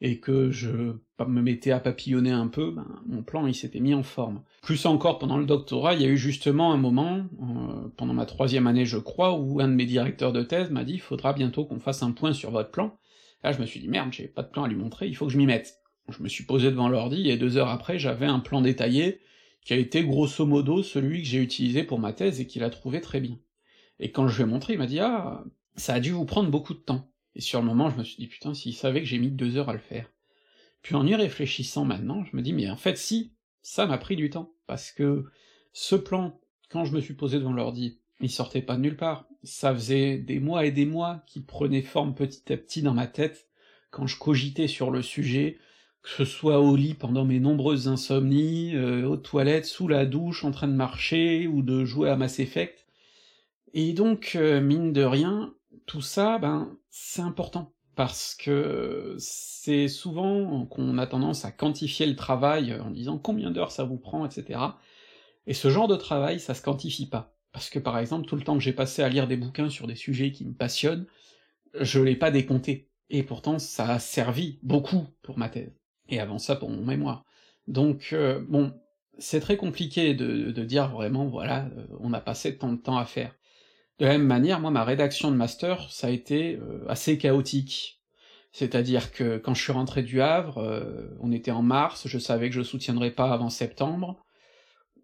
[0.00, 0.70] et que je
[1.18, 4.42] me mettais à papillonner un peu, ben, mon plan il s'était mis en forme.
[4.62, 8.24] Plus encore pendant le doctorat, il y a eu justement un moment, euh, pendant ma
[8.24, 11.66] troisième année je crois, où un de mes directeurs de thèse m'a dit faudra bientôt
[11.66, 12.96] qu'on fasse un point sur votre plan.
[13.44, 15.26] Là je me suis dit merde, j'ai pas de plan à lui montrer, il faut
[15.26, 15.80] que je m'y mette.
[16.08, 19.20] Je me suis posé devant l'ordi, et deux heures après j'avais un plan détaillé,
[19.66, 22.70] qui a été grosso modo celui que j'ai utilisé pour ma thèse et qu'il a
[22.70, 23.36] trouvé très bien.
[24.00, 25.44] Et quand je lui ai montré, il m'a dit Ah,
[25.76, 27.10] ça a dû vous prendre beaucoup de temps.
[27.36, 29.56] Et sur le moment, je me suis dit Putain, s'il savait que j'ai mis deux
[29.56, 30.10] heures à le faire.
[30.82, 34.16] Puis en y réfléchissant maintenant, je me dis Mais en fait, si, ça m'a pris
[34.16, 34.52] du temps.
[34.66, 35.26] Parce que
[35.72, 36.40] ce plan,
[36.70, 39.26] quand je me suis posé devant l'ordi, il sortait pas de nulle part.
[39.42, 43.06] Ça faisait des mois et des mois qu'il prenait forme petit à petit dans ma
[43.06, 43.48] tête,
[43.90, 45.58] quand je cogitais sur le sujet,
[46.02, 50.44] que ce soit au lit pendant mes nombreuses insomnies, euh, aux toilettes, sous la douche,
[50.44, 52.79] en train de marcher, ou de jouer à Mass Effect,
[53.74, 55.54] et donc, euh, mine de rien,
[55.86, 62.16] tout ça, ben, c'est important, parce que c'est souvent qu'on a tendance à quantifier le
[62.16, 64.60] travail en disant combien d'heures ça vous prend, etc.
[65.46, 67.34] Et ce genre de travail, ça se quantifie pas.
[67.52, 69.86] Parce que par exemple, tout le temps que j'ai passé à lire des bouquins sur
[69.86, 71.06] des sujets qui me passionnent,
[71.74, 72.88] je l'ai pas décompté.
[73.10, 75.74] Et pourtant, ça a servi beaucoup pour ma thèse.
[76.08, 77.24] Et avant ça, pour mon mémoire.
[77.66, 78.72] Donc, euh, bon,
[79.18, 83.04] c'est très compliqué de, dire vraiment, voilà, euh, on a passé tant de temps à
[83.04, 83.34] faire.
[84.00, 88.00] De la même manière, moi, ma rédaction de master, ça a été euh, assez chaotique.
[88.50, 92.48] C'est-à-dire que quand je suis rentré du Havre, euh, on était en mars, je savais
[92.48, 94.24] que je soutiendrais pas avant septembre,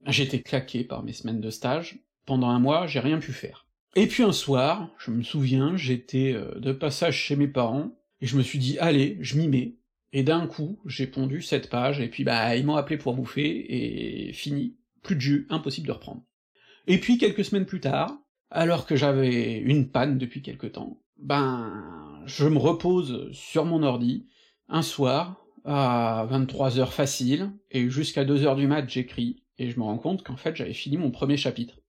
[0.07, 3.67] j'étais claqué par mes semaines de stage, pendant un mois, j'ai rien pu faire.
[3.97, 8.27] Et puis un soir, je me souviens, j'étais euh, de passage chez mes parents, et
[8.27, 9.77] je me suis dit, allez, je m'y mets,
[10.15, 14.29] et d'un coup, j'ai pondu cette page, et puis bah, ils m'ont appelé pour bouffer,
[14.29, 16.23] et fini, plus de jus, impossible de reprendre.
[16.87, 18.17] Et puis, quelques semaines plus tard,
[18.51, 24.27] alors que j'avais une panne depuis quelque temps, ben je me repose sur mon ordi,
[24.69, 29.79] un soir, à 23 heures facile, et jusqu'à 2 heures du mat j'écris, et je
[29.79, 31.81] me rends compte qu'en fait j'avais fini mon premier chapitre.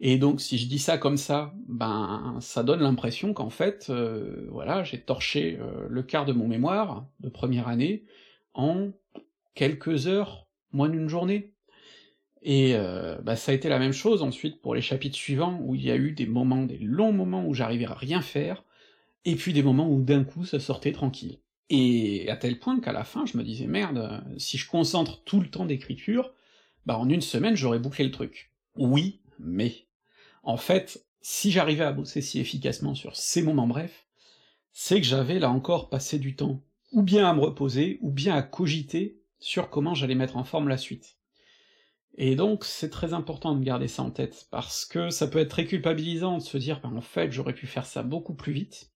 [0.00, 4.46] Et donc si je dis ça comme ça, ben ça donne l'impression qu'en fait, euh,
[4.50, 8.04] voilà, j'ai torché euh, le quart de mon mémoire de première année
[8.54, 8.90] en
[9.54, 11.52] quelques heures, moins d'une journée.
[12.42, 15.74] Et euh, bah, ça a été la même chose ensuite pour les chapitres suivants, où
[15.74, 18.64] il y a eu des moments, des longs moments où j'arrivais à rien faire,
[19.24, 21.38] et puis des moments où d'un coup ça sortait tranquille.
[21.70, 25.40] Et à tel point qu'à la fin je me disais merde, si je concentre tout
[25.40, 26.32] le temps d'écriture,
[26.86, 28.52] bah en une semaine j'aurais bouclé le truc.
[28.76, 29.74] Oui, mais
[30.44, 34.06] en fait, si j'arrivais à bosser si efficacement sur ces moments brefs,
[34.72, 36.62] c'est que j'avais là encore passé du temps,
[36.92, 40.68] ou bien à me reposer, ou bien à cogiter sur comment j'allais mettre en forme
[40.68, 41.17] la suite.
[42.18, 45.50] Et donc c'est très important de garder ça en tête, parce que ça peut être
[45.50, 48.90] très culpabilisant de se dire ben en fait j'aurais pu faire ça beaucoup plus vite,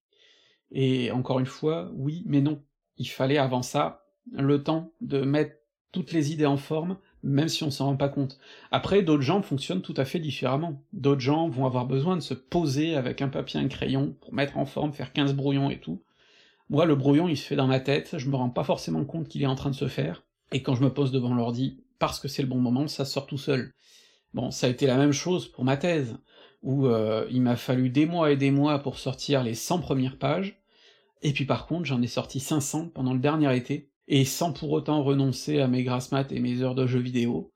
[0.73, 2.61] et encore une fois, oui, mais non.
[2.97, 5.55] Il fallait avant ça le temps de mettre
[5.91, 8.39] toutes les idées en forme, même si on s'en rend pas compte.
[8.71, 10.83] Après, d'autres gens fonctionnent tout à fait différemment.
[10.91, 14.33] D'autres gens vont avoir besoin de se poser avec un papier et un crayon pour
[14.33, 16.01] mettre en forme, faire 15 brouillons et tout.
[16.69, 19.27] Moi, le brouillon, il se fait dans ma tête, je me rends pas forcément compte
[19.27, 22.19] qu'il est en train de se faire, et quand je me pose devant l'ordi, parce
[22.19, 23.73] que c'est le bon moment, ça sort tout seul.
[24.33, 26.17] Bon, ça a été la même chose pour ma thèse,
[26.61, 30.17] où euh, il m'a fallu des mois et des mois pour sortir les 100 premières
[30.17, 30.61] pages,
[31.21, 34.71] et puis par contre j'en ai sorti 500 pendant le dernier été, et sans pour
[34.71, 37.53] autant renoncer à mes grasses maths et mes heures de jeux vidéo,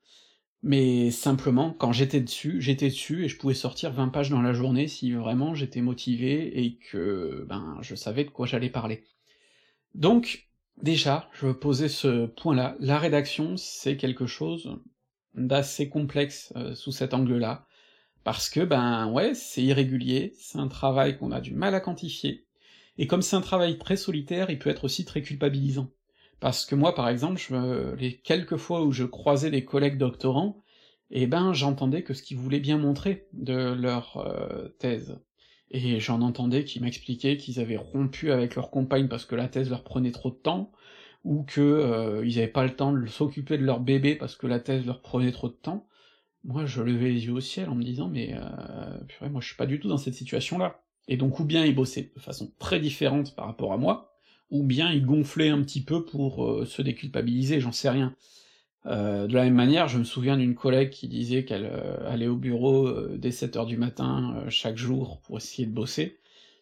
[0.62, 4.54] mais simplement, quand j'étais dessus, j'étais dessus et je pouvais sortir 20 pages dans la
[4.54, 9.04] journée si vraiment j'étais motivé et que, ben, je savais de quoi j'allais parler.
[9.94, 10.47] Donc,
[10.82, 14.78] déjà, je veux poser ce point-là, la rédaction, c'est quelque chose
[15.34, 17.66] d'assez complexe euh, sous cet angle-là,
[18.24, 22.46] parce que, ben, ouais, c'est irrégulier, c'est un travail qu'on a du mal à quantifier,
[22.98, 25.90] et comme c'est un travail très solitaire, il peut être aussi très culpabilisant.
[26.40, 30.62] Parce que moi, par exemple, je, les quelques fois où je croisais des collègues doctorants,
[31.10, 35.18] eh ben j'entendais que ce qu'ils voulaient bien montrer de leur euh, thèse.
[35.70, 39.68] Et j'en entendais qui m'expliquaient qu'ils avaient rompu avec leur compagne parce que la thèse
[39.70, 40.72] leur prenait trop de temps,
[41.24, 44.46] ou que euh, ils avaient pas le temps de s'occuper de leur bébé parce que
[44.46, 45.86] la thèse leur prenait trop de temps.
[46.44, 49.48] Moi, je levais les yeux au ciel en me disant mais euh, purée, moi je
[49.48, 50.80] suis pas du tout dans cette situation-là.
[51.08, 54.14] Et donc ou bien ils bossaient de façon très différente par rapport à moi,
[54.50, 58.14] ou bien il gonflait un petit peu pour euh, se déculpabiliser, j'en sais rien.
[58.88, 62.26] Euh, de la même manière, je me souviens d'une collègue qui disait qu'elle euh, allait
[62.26, 66.18] au bureau dès 7 heures du matin chaque jour pour essayer de bosser,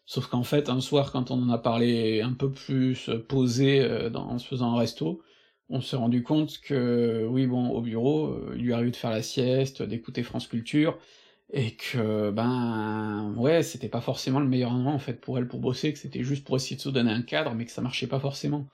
[0.07, 4.39] sauf qu'en fait, un soir, quand on en a parlé un peu plus posé en
[4.39, 5.23] se faisant un resto,
[5.69, 9.23] on s'est rendu compte que, oui bon, au bureau, il lui arrivait de faire la
[9.23, 10.99] sieste, d'écouter France Culture,
[11.53, 15.61] et que ben ouais c'était pas forcément le meilleur endroit en fait pour elle pour
[15.61, 18.09] bosser, que c'était juste pour essayer de se donner un cadre, mais que ça marchait
[18.09, 18.67] pas forcément.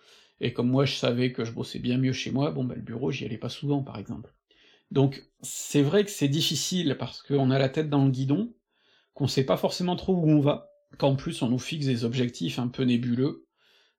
[0.43, 2.83] Et comme moi je savais que je bossais bien mieux chez moi, bon ben le
[2.83, 4.35] bureau j'y allais pas souvent par exemple.
[4.91, 8.53] Donc c'est vrai que c'est difficile parce qu'on a la tête dans le guidon,
[9.15, 10.69] qu'on sait pas forcément trop où on va,
[10.99, 13.47] qu'en plus on nous fixe des objectifs un peu nébuleux.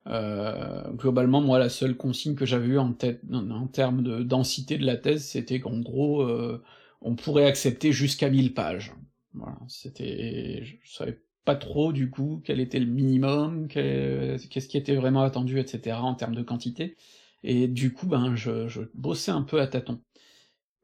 [0.08, 4.78] Euh, globalement, moi, la seule consigne que j'avais eue en, tête, en, termes de densité
[4.78, 6.62] de la thèse, c'était qu'en gros, euh,
[7.00, 8.94] on pourrait accepter jusqu'à 1000 pages.
[9.34, 10.62] Voilà, c'était...
[10.66, 15.60] je savais pas trop, du coup, quel était le minimum, qu'est-ce qui était vraiment attendu,
[15.60, 16.96] etc., en termes de quantité,
[17.44, 20.02] et du coup, ben, je, je bossais un peu à tâtons.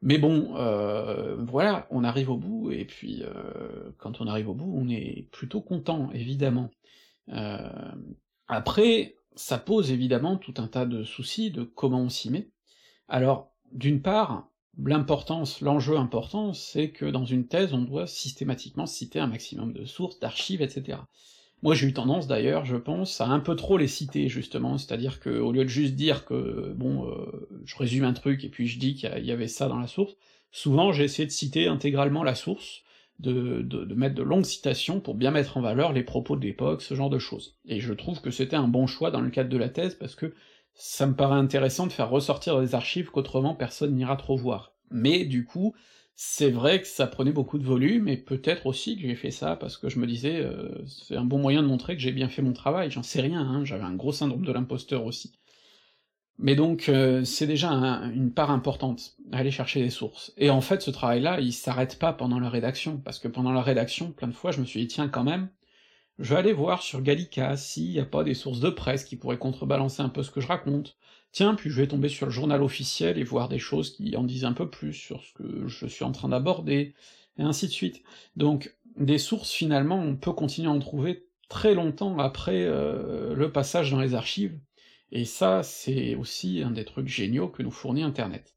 [0.02, 4.54] Mais bon, euh, voilà, on arrive au bout, et puis, euh, quand on arrive au
[4.54, 6.70] bout, on est plutôt content, évidemment.
[7.30, 7.92] Euh,
[8.48, 12.50] après, ça pose évidemment tout un tas de soucis de comment on s'y met.
[13.08, 14.49] Alors, d'une part,
[14.84, 19.84] l'importance, l'enjeu important, c'est que dans une thèse, on doit systématiquement citer un maximum de
[19.84, 20.98] sources, d'archives, etc.
[21.62, 25.20] Moi j'ai eu tendance d'ailleurs, je pense, à un peu trop les citer, justement, c'est-à-dire
[25.20, 28.66] que au lieu de juste dire que, bon, euh, je résume un truc et puis
[28.66, 30.14] je dis qu'il y avait ça dans la source,
[30.50, 32.82] souvent j'ai essayé de citer intégralement la source,
[33.18, 36.94] de, mettre de longues citations pour bien mettre en valeur les propos de l'époque, ce
[36.94, 37.56] genre de choses.
[37.66, 40.14] Et je trouve que c'était un bon choix dans le cadre de la thèse, parce
[40.14, 40.32] que
[40.74, 44.74] ça me paraît intéressant de faire ressortir des archives qu'autrement personne n'ira trop voir.
[44.90, 45.74] Mais du coup,
[46.22, 49.56] c'est vrai que ça prenait beaucoup de volume, et peut-être aussi que j'ai fait ça
[49.56, 52.28] parce que je me disais, euh, c'est un bon moyen de montrer que j'ai bien
[52.28, 55.32] fait mon travail, j'en sais rien, hein, j'avais un gros syndrome de l'imposteur aussi.
[56.36, 60.32] Mais donc, euh, c'est déjà une part importante, aller chercher des sources.
[60.36, 63.62] Et en fait, ce travail-là, il s'arrête pas pendant la rédaction, parce que pendant la
[63.62, 65.48] rédaction, plein de fois, je me suis dit, tiens, quand même,
[66.20, 69.16] je vais aller voir sur Gallica s'il n'y a pas des sources de presse qui
[69.16, 70.96] pourraient contrebalancer un peu ce que je raconte.
[71.32, 74.24] Tiens, puis je vais tomber sur le journal officiel et voir des choses qui en
[74.24, 76.94] disent un peu plus sur ce que je suis en train d'aborder,
[77.38, 78.02] et ainsi de suite.
[78.36, 83.50] Donc, des sources, finalement, on peut continuer à en trouver très longtemps après euh, le
[83.50, 84.58] passage dans les archives,
[85.12, 88.54] et ça, c'est aussi un des trucs géniaux que nous fournit Internet.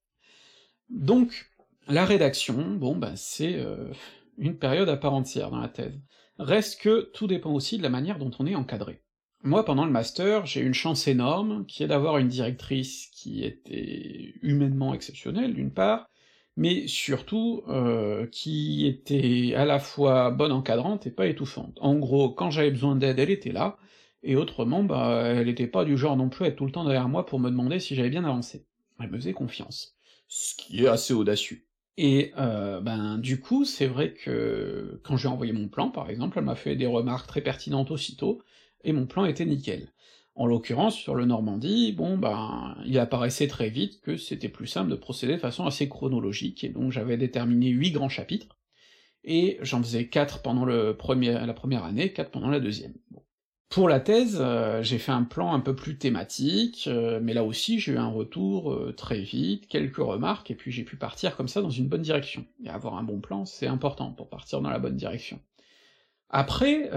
[0.89, 1.49] Donc,
[1.87, 3.91] la rédaction, bon, ben c'est euh,
[4.37, 5.99] une période à part entière dans la thèse.
[6.39, 9.01] Reste que tout dépend aussi de la manière dont on est encadré.
[9.43, 14.33] Moi, pendant le master, j'ai une chance énorme, qui est d'avoir une directrice qui était
[14.41, 16.09] humainement exceptionnelle, d'une part,
[16.55, 21.77] mais surtout euh, qui était à la fois bonne encadrante et pas étouffante.
[21.81, 23.77] En gros, quand j'avais besoin d'aide, elle était là,
[24.23, 26.85] et autrement, bah, elle était pas du genre non plus à être tout le temps
[26.85, 28.65] derrière moi pour me demander si j'avais bien avancé.
[28.99, 29.97] Elle me faisait confiance.
[30.29, 31.65] Ce qui est assez audacieux.
[31.97, 36.37] Et euh, ben du coup, c'est vrai que quand j'ai envoyé mon plan, par exemple,
[36.39, 38.41] elle m'a fait des remarques très pertinentes aussitôt,
[38.83, 39.91] et mon plan était nickel.
[40.35, 44.89] En l'occurrence, sur le Normandie, bon ben, il apparaissait très vite que c'était plus simple
[44.89, 48.57] de procéder de façon assez chronologique, et donc j'avais déterminé huit grands chapitres,
[49.23, 52.95] et j'en faisais quatre pendant la première année, quatre pendant la deuxième.
[53.73, 57.43] Pour la thèse, euh, j'ai fait un plan un peu plus thématique, euh, mais là
[57.43, 61.35] aussi j'ai eu un retour euh, très vite, quelques remarques, et puis j'ai pu partir
[61.35, 62.45] comme ça dans une bonne direction.
[62.63, 65.39] Et avoir un bon plan, c'est important pour partir dans la bonne direction.
[66.29, 66.91] Après,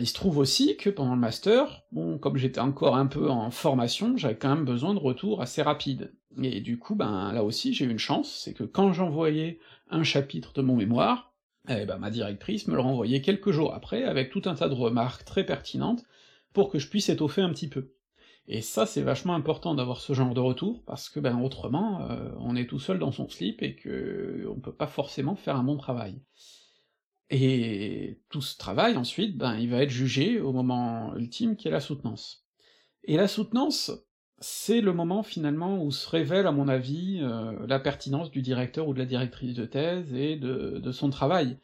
[0.00, 3.50] il se trouve aussi que pendant le master, bon, comme j'étais encore un peu en
[3.52, 6.12] formation, j'avais quand même besoin de retours assez rapides.
[6.42, 9.60] Et du coup, ben là aussi j'ai eu une chance, c'est que quand j'envoyais
[9.90, 11.32] un chapitre de mon mémoire,
[11.68, 14.74] eh ben ma directrice me le renvoyait quelques jours après, avec tout un tas de
[14.74, 16.04] remarques très pertinentes,
[16.56, 17.92] pour que je puisse étoffer un petit peu.
[18.48, 22.30] Et ça, c'est vachement important d'avoir ce genre de retour, parce que ben autrement, euh,
[22.38, 25.64] on est tout seul dans son slip et que on peut pas forcément faire un
[25.64, 26.22] bon travail.
[27.28, 31.72] Et tout ce travail, ensuite, ben il va être jugé au moment ultime qui est
[31.72, 32.46] la soutenance.
[33.04, 33.90] Et la soutenance,
[34.38, 38.88] c'est le moment finalement où se révèle, à mon avis, euh, la pertinence du directeur
[38.88, 41.58] ou de la directrice de thèse et de son travail.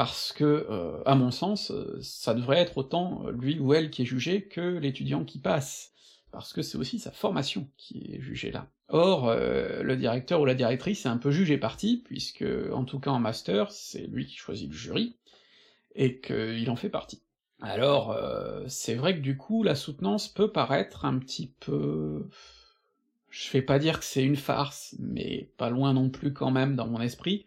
[0.00, 4.06] Parce que, euh, à mon sens, ça devrait être autant lui ou elle qui est
[4.06, 5.92] jugé que l'étudiant qui passe
[6.32, 8.66] parce que c'est aussi sa formation qui est jugée là.
[8.88, 12.98] Or, euh, le directeur ou la directrice est un peu jugé parti, puisque, en tout
[12.98, 15.16] cas en master, c'est lui qui choisit le jury,
[15.94, 17.20] et qu'il en fait partie.
[17.60, 22.26] Alors, euh, c'est vrai que du coup, la soutenance peut paraître un petit peu...
[23.28, 26.74] Je vais pas dire que c'est une farce, mais pas loin non plus quand même
[26.74, 27.44] dans mon esprit,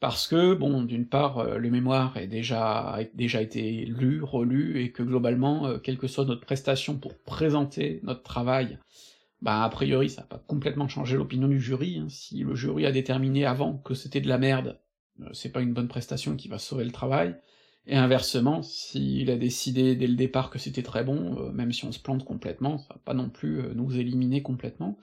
[0.00, 4.82] parce que, bon, d'une part, euh, le mémoire est déjà, a déjà été lu, relu,
[4.82, 8.78] et que globalement, euh, quelle que soit notre prestation pour présenter notre travail,
[9.42, 12.06] bah a priori ça n'a pas complètement changé l'opinion du jury, hein.
[12.08, 14.78] si le jury a déterminé avant que c'était de la merde,
[15.22, 17.34] euh, c'est pas une bonne prestation qui va sauver le travail,
[17.86, 21.92] et inversement, s'il a décidé dès le départ que c'était très bon, même si on
[21.92, 24.98] se plante complètement, ça va pas non plus nous éliminer complètement.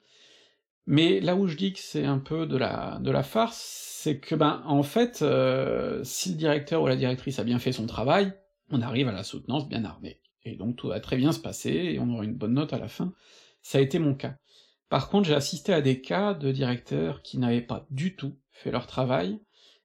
[0.86, 4.18] Mais là où je dis que c'est un peu de la, de la farce, c'est
[4.18, 7.86] que ben en fait, euh, si le directeur ou la directrice a bien fait son
[7.86, 8.34] travail,
[8.70, 10.20] on arrive à la soutenance bien armée.
[10.42, 12.78] Et donc tout va très bien se passer, et on aura une bonne note à
[12.78, 13.14] la fin.
[13.62, 14.36] Ça a été mon cas.
[14.90, 18.70] Par contre, j'ai assisté à des cas de directeurs qui n'avaient pas du tout fait
[18.70, 19.40] leur travail,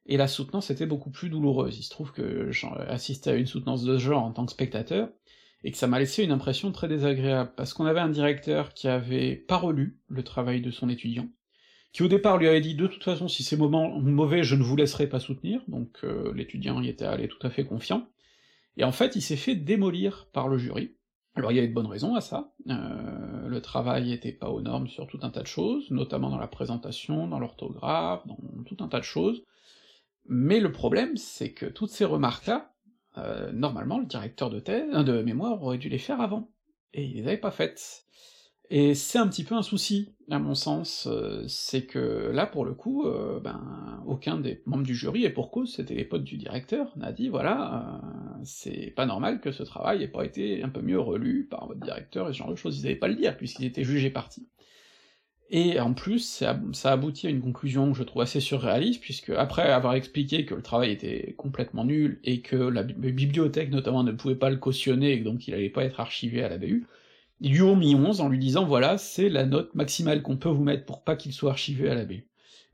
[0.05, 1.77] et la soutenance était beaucoup plus douloureuse.
[1.79, 4.51] Il se trouve que j'ai assisté à une soutenance de ce genre en tant que
[4.51, 5.07] spectateur,
[5.63, 8.89] et que ça m'a laissé une impression très désagréable, parce qu'on avait un directeur qui
[8.89, 11.29] avait pas relu le travail de son étudiant,
[11.91, 14.75] qui au départ lui avait dit de toute façon si c'est mauvais je ne vous
[14.75, 18.07] laisserai pas soutenir, donc euh, l'étudiant y était allé tout à fait confiant,
[18.77, 20.95] et en fait il s'est fait démolir par le jury.
[21.35, 24.61] Alors il y avait de bonnes raisons à ça, euh, le travail était pas aux
[24.61, 28.77] normes sur tout un tas de choses, notamment dans la présentation, dans l'orthographe, dans tout
[28.79, 29.43] un tas de choses,
[30.27, 32.73] mais le problème c'est que toutes ces remarques-là,
[33.17, 36.51] euh, normalement le directeur de thèse, de mémoire aurait dû les faire avant,
[36.93, 38.05] et il les avait pas faites.
[38.71, 42.65] Et c'est un petit peu un souci, à mon sens, euh, c'est que là, pour
[42.65, 46.23] le coup, euh, ben, aucun des membres du jury, et pour cause, c'était les potes
[46.23, 50.61] du directeur, n'a dit, voilà, euh, c'est pas normal que ce travail ait pas été
[50.61, 53.07] un peu mieux relu par votre directeur, et ce genre de choses, ils avaient pas
[53.07, 54.47] le dire, puisqu'ils étaient jugés partis.
[55.49, 59.31] Et en plus, ça, ça aboutit à une conclusion que je trouve assez surréaliste, puisque
[59.31, 64.11] après avoir expliqué que le travail était complètement nul, et que la bibliothèque notamment ne
[64.11, 66.85] pouvait pas le cautionner, et donc il allait pas être archivé à la BU,
[67.41, 70.49] ils lui ont mis 11 en lui disant voilà, c'est la note maximale qu'on peut
[70.49, 72.05] vous mettre pour pas qu'il soit archivé à la.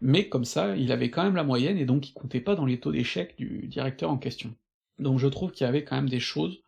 [0.01, 2.65] Mais comme ça, il avait quand même la moyenne et donc il comptait pas dans
[2.65, 4.53] les taux d'échec du directeur en question.
[4.99, 6.61] Donc je trouve qu'il y avait quand même des choses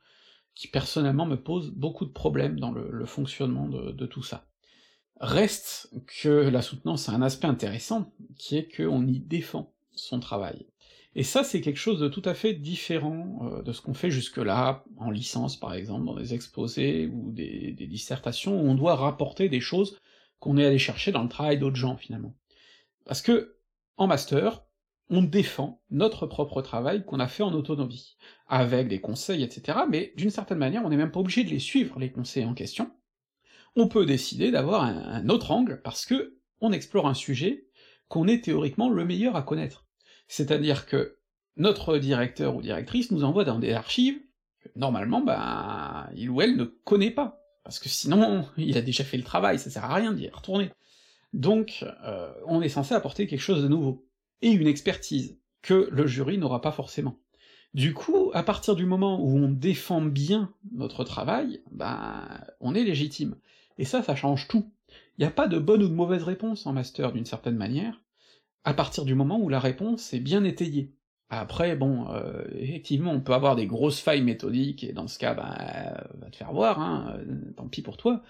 [0.56, 4.48] qui personnellement me posent beaucoup de problèmes dans le, fonctionnement de, tout ça.
[5.20, 5.92] Reste
[6.22, 10.66] que la soutenance a un aspect intéressant, qui est qu'on y défend son travail.
[11.18, 14.12] Et ça, c'est quelque chose de tout à fait différent euh, de ce qu'on fait
[14.12, 19.50] jusque-là, en licence par exemple, dans des exposés ou des, dissertations, où on doit rapporter
[19.50, 20.00] des choses
[20.40, 22.36] qu'on est allé chercher dans le travail d'autres gens, finalement.
[23.04, 23.58] Parce que,
[23.98, 24.64] en master,
[25.10, 28.16] on défend notre propre travail qu'on a fait en autonomie,
[28.46, 31.58] avec des conseils, etc., mais d'une certaine manière, on n'est même pas obligé de les
[31.58, 32.92] suivre, les conseils en question.
[33.76, 37.66] On peut décider d'avoir un, un autre angle, parce que on explore un sujet
[38.08, 39.87] qu'on est théoriquement le meilleur à connaître.
[40.28, 41.18] C'est-à-dire que
[41.56, 44.20] notre directeur ou directrice nous envoie dans des archives
[44.60, 49.04] que normalement, ben, il ou elle ne connaît pas, parce que sinon, il a déjà
[49.04, 50.72] fait le travail, ça sert à rien d'y retourner.
[51.34, 54.08] Donc, euh, on est censé apporter quelque chose de nouveau,
[54.42, 57.20] et une expertise, que le jury n'aura pas forcément.
[57.74, 62.26] Du coup, à partir du moment où on défend bien notre travail, ben,
[62.62, 63.36] on est légitime.
[63.78, 64.72] Et ça, ça change tout.
[65.18, 68.00] Il n'y a pas de bonne ou de mauvaise réponse en master d'une certaine manière,
[68.68, 70.92] à partir du moment où la réponse est bien étayée.
[71.30, 75.34] Après, bon, euh, effectivement, on peut avoir des grosses failles méthodiques, et dans ce cas,
[75.34, 78.24] bah, va te faire voir, hein, euh, tant pis pour toi,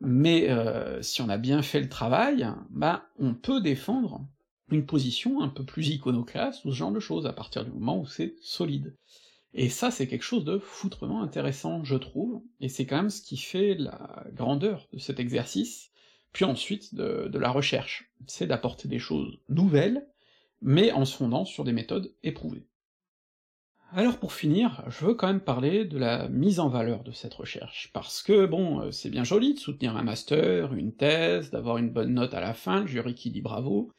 [0.00, 4.26] mais euh, si on a bien fait le travail, bah, on peut défendre
[4.70, 8.00] une position un peu plus iconoclaste, ou ce genre de choses, à partir du moment
[8.00, 8.96] où c'est solide.
[9.52, 13.20] Et ça, c'est quelque chose de foutrement intéressant, je trouve, et c'est quand même ce
[13.20, 15.91] qui fait la grandeur de cet exercice,
[16.32, 20.06] puis ensuite de, la recherche, c'est d'apporter des choses nouvelles,
[20.60, 22.66] mais en se fondant sur des méthodes éprouvées.
[23.94, 27.34] Alors pour finir, je veux quand même parler de la mise en valeur de cette
[27.34, 31.76] recherche, parce que bon, euh, c'est bien joli de soutenir un master, une thèse, d'avoir
[31.76, 33.92] une bonne note à la fin, le jury qui dit bravo,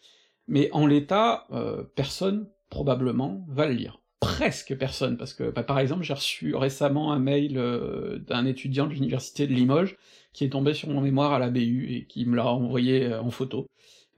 [0.48, 4.03] mais en l'état, euh, personne, probablement, va le lire.
[4.24, 8.88] Presque personne, parce que, bah, par exemple, j'ai reçu récemment un mail euh, d'un étudiant
[8.88, 9.98] de l'université de Limoges,
[10.34, 13.22] qui est tombé sur mon mémoire à la BU, et qui me l'a envoyé euh,
[13.22, 13.68] en photo.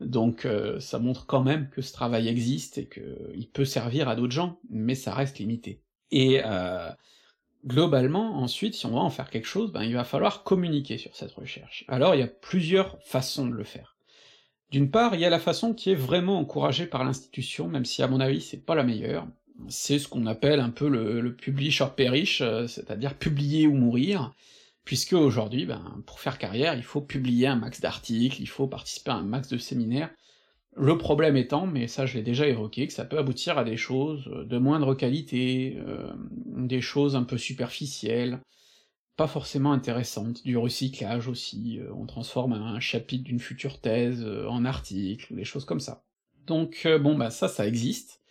[0.01, 4.15] Donc euh, ça montre quand même que ce travail existe et qu'il peut servir à
[4.15, 5.81] d'autres gens, mais ça reste limité.
[6.11, 6.41] Et
[7.65, 11.15] globalement, ensuite, si on va en faire quelque chose, ben il va falloir communiquer sur
[11.15, 11.85] cette recherche.
[11.87, 13.95] Alors il y a plusieurs façons de le faire.
[14.71, 18.03] D'une part, il y a la façon qui est vraiment encouragée par l'institution, même si
[18.03, 19.27] à mon avis c'est pas la meilleure,
[19.69, 24.33] c'est ce qu'on appelle un peu le, publish or perish, euh, c'est-à-dire publier ou mourir,
[24.83, 29.11] puisque aujourd'hui, ben, pour faire carrière, il faut publier un max d'articles, il faut participer
[29.11, 30.11] à un max de séminaires,
[30.77, 33.77] le problème étant, mais ça je l'ai déjà évoqué, que ça peut aboutir à des
[33.77, 36.11] choses de moindre qualité, euh,
[36.45, 38.41] des choses un peu superficielles,
[39.15, 44.65] pas forcément intéressantes, du recyclage aussi, euh, on transforme un chapitre d'une future thèse en
[44.65, 46.03] article, des choses comme ça.
[46.45, 48.21] Donc bon bah ça ça existe,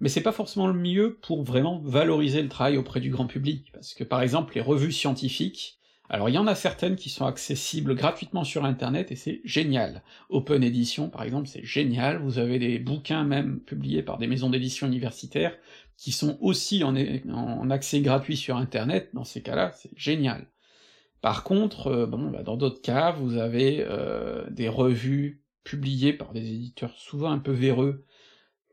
[0.00, 3.70] mais c'est pas forcément le mieux pour vraiment valoriser le travail auprès du grand public,
[3.72, 5.78] parce que par exemple les revues scientifiques,
[6.10, 10.02] alors il y en a certaines qui sont accessibles gratuitement sur internet et c'est génial.
[10.28, 14.50] Open Edition par exemple c'est génial, vous avez des bouquins même publiés par des maisons
[14.50, 15.56] d'édition universitaires
[15.96, 20.48] qui sont aussi en, accès gratuit sur internet, dans ces cas-là c'est génial.
[21.20, 26.32] Par contre, euh, bon, bah, dans d'autres cas, vous avez euh, des revues publiées par
[26.32, 28.04] des éditeurs souvent un peu véreux,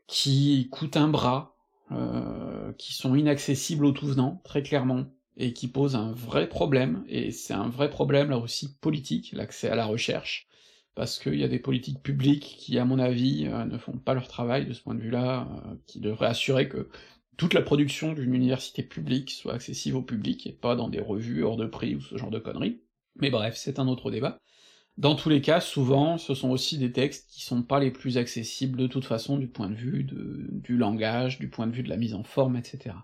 [0.06, 1.56] qui coûtent un bras,
[1.92, 5.06] euh, qui sont inaccessibles aux tout venants, très clairement,
[5.36, 9.68] et qui posent un vrai problème, et c'est un vrai problème là aussi politique, l'accès
[9.68, 10.46] à la recherche,
[10.94, 14.14] parce qu'il y a des politiques publiques qui, à mon avis, euh, ne font pas
[14.14, 16.88] leur travail de ce point de vue-là, euh, qui devraient assurer que
[17.36, 21.42] toute la production d'une université publique soit accessible au public, et pas dans des revues
[21.44, 22.80] hors de prix ou ce genre de conneries.
[23.16, 24.38] Mais bref, c'est un autre débat.
[24.98, 28.18] Dans tous les cas, souvent, ce sont aussi des textes qui sont pas les plus
[28.18, 31.88] accessibles de toute façon du point de vue du langage, du point de vue de
[31.88, 32.94] la mise en forme, etc.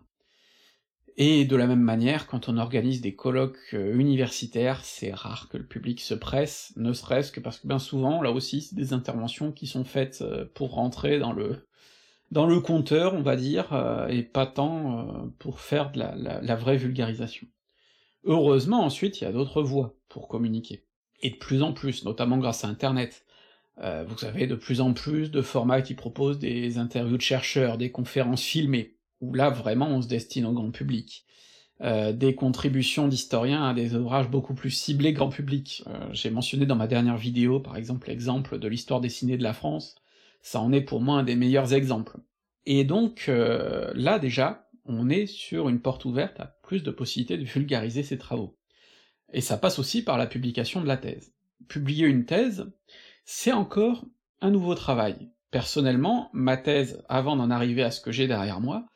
[1.20, 5.56] Et de la même manière, quand on organise des colloques euh, universitaires, c'est rare que
[5.56, 8.93] le public se presse, ne serait-ce que parce que bien souvent, là aussi, c'est des
[8.93, 11.66] interventions qui sont faites euh, pour rentrer dans le
[12.31, 16.56] dans le compteur, on va dire, euh, et pas tant pour faire de la, la
[16.56, 17.48] vraie vulgarisation.
[18.24, 20.85] Heureusement, ensuite, il y a d'autres voies pour communiquer
[21.20, 23.24] et de plus en plus, notamment grâce à Internet.
[23.81, 27.78] Euh, vous avez de plus en plus de formats qui proposent des interviews de chercheurs,
[27.78, 31.24] des conférences filmées, où là vraiment on se destine au grand public.
[31.81, 35.85] Euh, des contributions d'historiens à des ouvrages beaucoup plus ciblés grand public.
[35.86, 39.53] Euh, j'ai mentionné dans ma dernière vidéo, par exemple, l'exemple de l'histoire dessinée de la
[39.53, 39.95] France,
[40.43, 42.19] ça en est pour moi un des meilleurs exemples.
[42.66, 47.45] Et donc, là déjà, on est sur une porte ouverte à plus de possibilités de
[47.45, 48.57] vulgariser ses travaux.
[49.32, 51.32] Et ça passe aussi par la publication de la thèse.
[51.68, 52.70] Publier une thèse,
[53.24, 54.05] c'est encore
[54.40, 55.30] un nouveau travail.
[55.50, 58.86] Personnellement, ma thèse, avant d'en arriver à ce que j'ai derrière moi,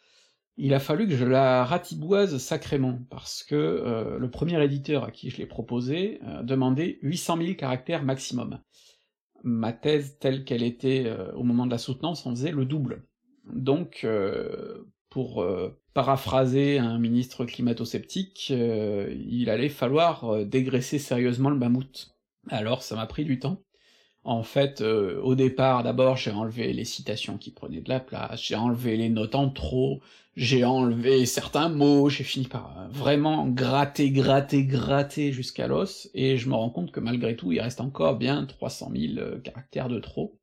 [0.56, 5.10] il a fallu que je la ratiboise sacrément, parce que euh, le premier éditeur à
[5.10, 8.60] qui je l'ai proposé euh, demandait 800 000 caractères maximum.
[9.44, 13.04] Ma thèse telle qu'elle était euh, au moment de la soutenance en faisait le double.
[13.46, 14.06] Donc,
[15.10, 15.44] pour
[15.94, 22.14] paraphraser un ministre climato-sceptique, euh, il allait falloir euh, dégraisser sérieusement le mammouth.
[22.48, 23.62] Alors ça m'a pris du temps.
[24.24, 28.40] En fait, euh, au départ, d'abord, j'ai enlevé les citations qui prenaient de la place,
[28.40, 30.00] j'ai enlevé les notes en trop,
[30.36, 36.48] j'ai enlevé certains mots, j'ai fini par vraiment gratter, gratter, gratter jusqu'à l'os, et je
[36.48, 40.38] me rends compte que malgré tout, il reste encore bien 300 000 caractères de trop,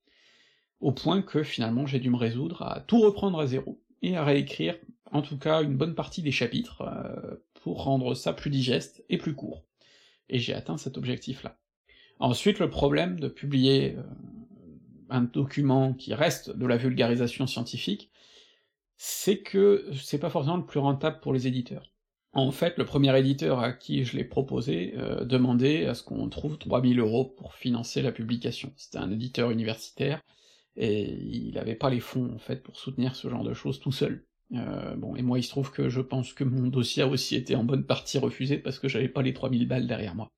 [0.82, 4.24] au point que finalement j'ai dû me résoudre à tout reprendre à zéro, et à
[4.24, 4.76] réécrire
[5.12, 9.18] en tout cas une bonne partie des chapitres, euh, pour rendre ça plus digeste et
[9.18, 9.66] plus court.
[10.30, 11.60] Et j'ai atteint cet objectif-là.
[12.20, 14.04] Ensuite, le problème de publier euh,
[15.10, 18.12] un document qui reste de la vulgarisation scientifique,
[18.98, 21.92] c'est que c'est pas forcément le plus rentable pour les éditeurs.
[22.34, 26.30] En fait, le premier éditeur à qui je l'ai proposé euh, demandait à ce qu'on
[26.30, 28.72] trouve 3000 euros pour financer la publication.
[28.76, 30.22] C'était un éditeur universitaire,
[30.76, 33.92] et il avait pas les fonds, en fait, pour soutenir ce genre de choses tout
[33.92, 34.26] seul.
[34.54, 37.36] Euh, bon, et moi il se trouve que je pense que mon dossier a aussi
[37.36, 40.32] été en bonne partie refusé parce que j'avais pas les 3000 balles derrière moi.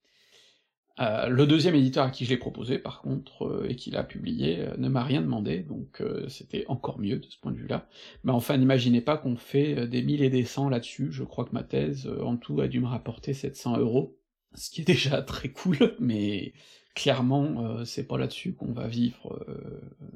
[0.99, 4.03] Euh, le deuxième éditeur à qui je l'ai proposé, par contre, euh, et qui l'a
[4.03, 7.88] publié, ne m'a rien demandé, donc c'était encore mieux de ce point de vue-là.
[8.23, 11.53] Mais enfin, n'imaginez pas qu'on fait des mille et des cents là-dessus, je crois que
[11.53, 14.17] ma thèse, en tout, a dû me rapporter 700 euros,
[14.53, 16.53] ce qui est déjà très cool, mais
[16.93, 19.43] clairement, c'est pas là-dessus qu'on va vivre,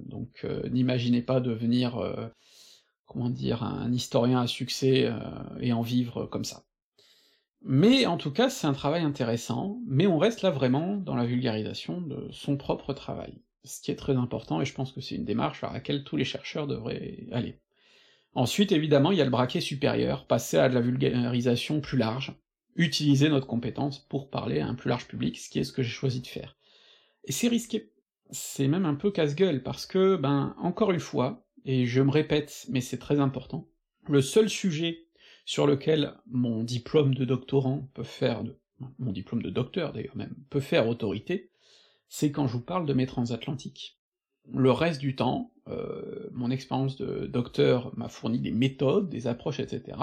[0.05, 1.97] donc n'imaginez pas de venir
[3.06, 5.19] comment dire, un historien à succès euh,
[5.60, 6.65] et en vivre comme ça.
[7.61, 11.26] Mais en tout cas, c'est un travail intéressant, mais on reste là vraiment dans la
[11.26, 15.15] vulgarisation de son propre travail, ce qui est très important, et je pense que c'est
[15.15, 17.60] une démarche vers laquelle tous les chercheurs devraient aller.
[18.36, 22.36] Ensuite, évidemment, il y a le braquet supérieur, passer à de la vulgarisation plus large,
[22.76, 25.82] utiliser notre compétence pour parler à un plus large public, ce qui est ce que
[25.82, 26.57] j'ai choisi de faire.
[27.23, 27.91] Et c'est risqué.
[28.32, 32.65] C'est même un peu casse-gueule, parce que, ben, encore une fois, et je me répète,
[32.69, 33.67] mais c'est très important,
[34.07, 35.05] le seul sujet
[35.45, 38.57] sur lequel mon diplôme de doctorant peut faire de...
[38.99, 41.51] mon diplôme de docteur d'ailleurs même, peut faire autorité,
[42.07, 43.99] c'est quand je vous parle de mes transatlantiques.
[44.53, 49.59] Le reste du temps, euh, mon expérience de docteur m'a fourni des méthodes, des approches,
[49.59, 49.97] etc.,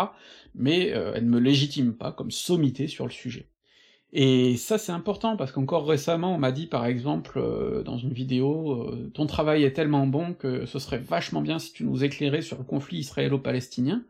[0.54, 3.51] mais euh, elle ne me légitime pas comme sommité sur le sujet.
[4.14, 8.12] Et ça c'est important, parce qu'encore récemment on m'a dit par exemple euh, dans une
[8.12, 12.04] vidéo euh, ton travail est tellement bon que ce serait vachement bien si tu nous
[12.04, 14.04] éclairais sur le conflit israélo-palestinien.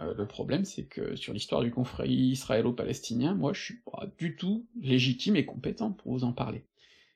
[0.00, 4.36] Euh, le problème c'est que sur l'histoire du conflit israélo-palestinien, moi je suis pas du
[4.36, 6.64] tout légitime et compétent pour vous en parler.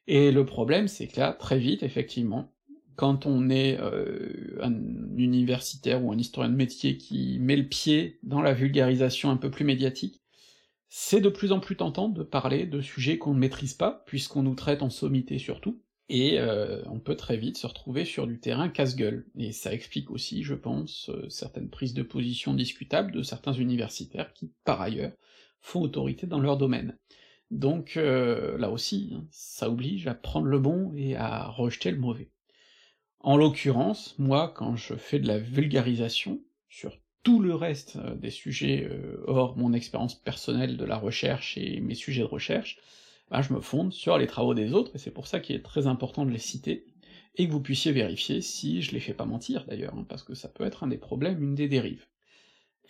[0.07, 2.53] Et le problème c'est que là, très vite, effectivement,
[2.97, 3.79] quand on est
[4.61, 4.75] un
[5.17, 9.51] universitaire ou un historien de métier qui met le pied dans la vulgarisation un peu
[9.51, 10.24] plus médiatique,
[10.97, 14.45] c'est de plus en plus tentant de parler de sujets qu'on ne maîtrise pas, puisqu'on
[14.45, 18.39] nous traite en sommité surtout, et euh, on peut très vite se retrouver sur du
[18.39, 23.25] terrain casse-gueule, et ça explique aussi, je pense, euh, certaines prises de position discutables de
[23.25, 25.11] certains universitaires qui, par ailleurs,
[25.61, 26.97] font autorité dans leur domaine.
[27.51, 31.99] Donc euh, là aussi, hein, ça oblige à prendre le bon et à rejeter le
[31.99, 32.31] mauvais.
[33.19, 38.31] En l'occurrence, moi, quand je fais de la vulgarisation, sur tout le reste euh, des
[38.31, 42.79] sujets euh, hors mon expérience personnelle de la recherche et mes sujets de recherche,
[43.31, 45.63] ben je me fonde sur les travaux des autres, et c'est pour ça qu'il est
[45.63, 46.87] très important de les citer,
[47.37, 50.35] et que vous puissiez vérifier si je les fais pas mentir d'ailleurs, hein, parce que
[50.35, 52.07] ça peut être un des problèmes, une des dérives.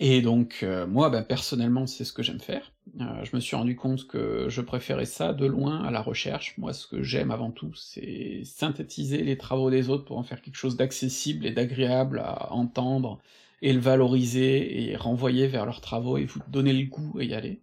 [0.01, 2.73] Et donc, euh, moi, ben, personnellement, c'est ce que j'aime faire.
[2.99, 6.59] je me suis rendu compte que je préférais ça de loin à la recherche.
[6.59, 10.43] Moi, ce que j'aime avant tout, c'est synthétiser les travaux des autres pour en faire
[10.43, 13.21] quelque chose d'accessible et d'agréable à entendre,
[13.65, 17.33] et le valoriser, et renvoyer vers leurs travaux, et vous donner le goût à y
[17.33, 17.63] aller.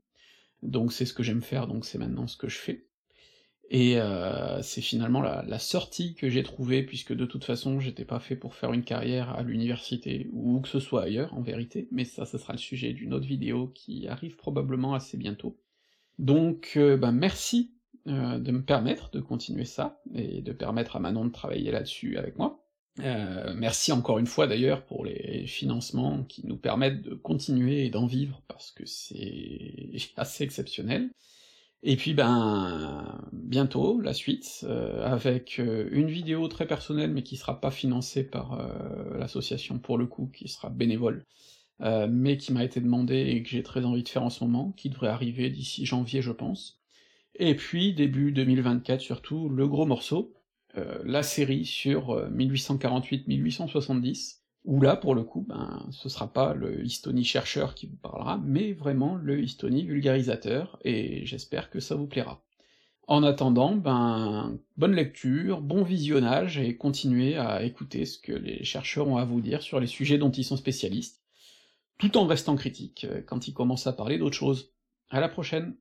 [0.63, 2.87] Donc c'est ce que j'aime faire, donc c'est maintenant ce que je fais.
[3.69, 8.19] Et euh, c'est finalement la, sortie que j'ai trouvée, puisque de toute façon j'étais pas
[8.19, 12.03] fait pour faire une carrière à l'université, ou que ce soit ailleurs, en vérité, mais
[12.03, 15.59] ça, ce sera le sujet d'une autre vidéo qui arrive probablement assez bientôt.
[16.17, 17.75] Donc, ben merci
[18.07, 22.17] euh, de me permettre de continuer ça, et de permettre à Manon de travailler là-dessus
[22.17, 22.60] avec moi.
[22.99, 27.89] Euh, merci encore une fois d'ailleurs pour les financements qui nous permettent de continuer et
[27.89, 31.09] d'en vivre, parce que c'est assez exceptionnel.
[31.83, 37.37] Et puis ben bientôt la suite, euh, avec euh, une vidéo très personnelle mais qui
[37.37, 38.69] sera pas financée par
[39.17, 41.25] l'association pour le coup, qui sera bénévole,
[42.09, 44.71] mais qui m'a été demandée et que j'ai très envie de faire en ce moment,
[44.73, 46.79] qui devrait arriver d'ici janvier je pense.
[47.35, 50.33] Et puis début 2024 surtout, le gros morceau,
[50.75, 56.85] la série sur 1848-1870, euh, où là, pour le coup, ben, ce sera pas le
[56.85, 62.07] Histony chercheur qui vous parlera, mais vraiment le Histony vulgarisateur, et j'espère que ça vous
[62.07, 62.43] plaira.
[63.07, 69.07] En attendant, ben, bonne lecture, bon visionnage, et continuez à écouter ce que les chercheurs
[69.07, 71.21] ont à vous dire sur les sujets dont ils sont spécialistes,
[71.97, 74.71] tout en restant critiques euh, quand ils commencent à parler d'autres choses.
[75.09, 75.75] À la prochaine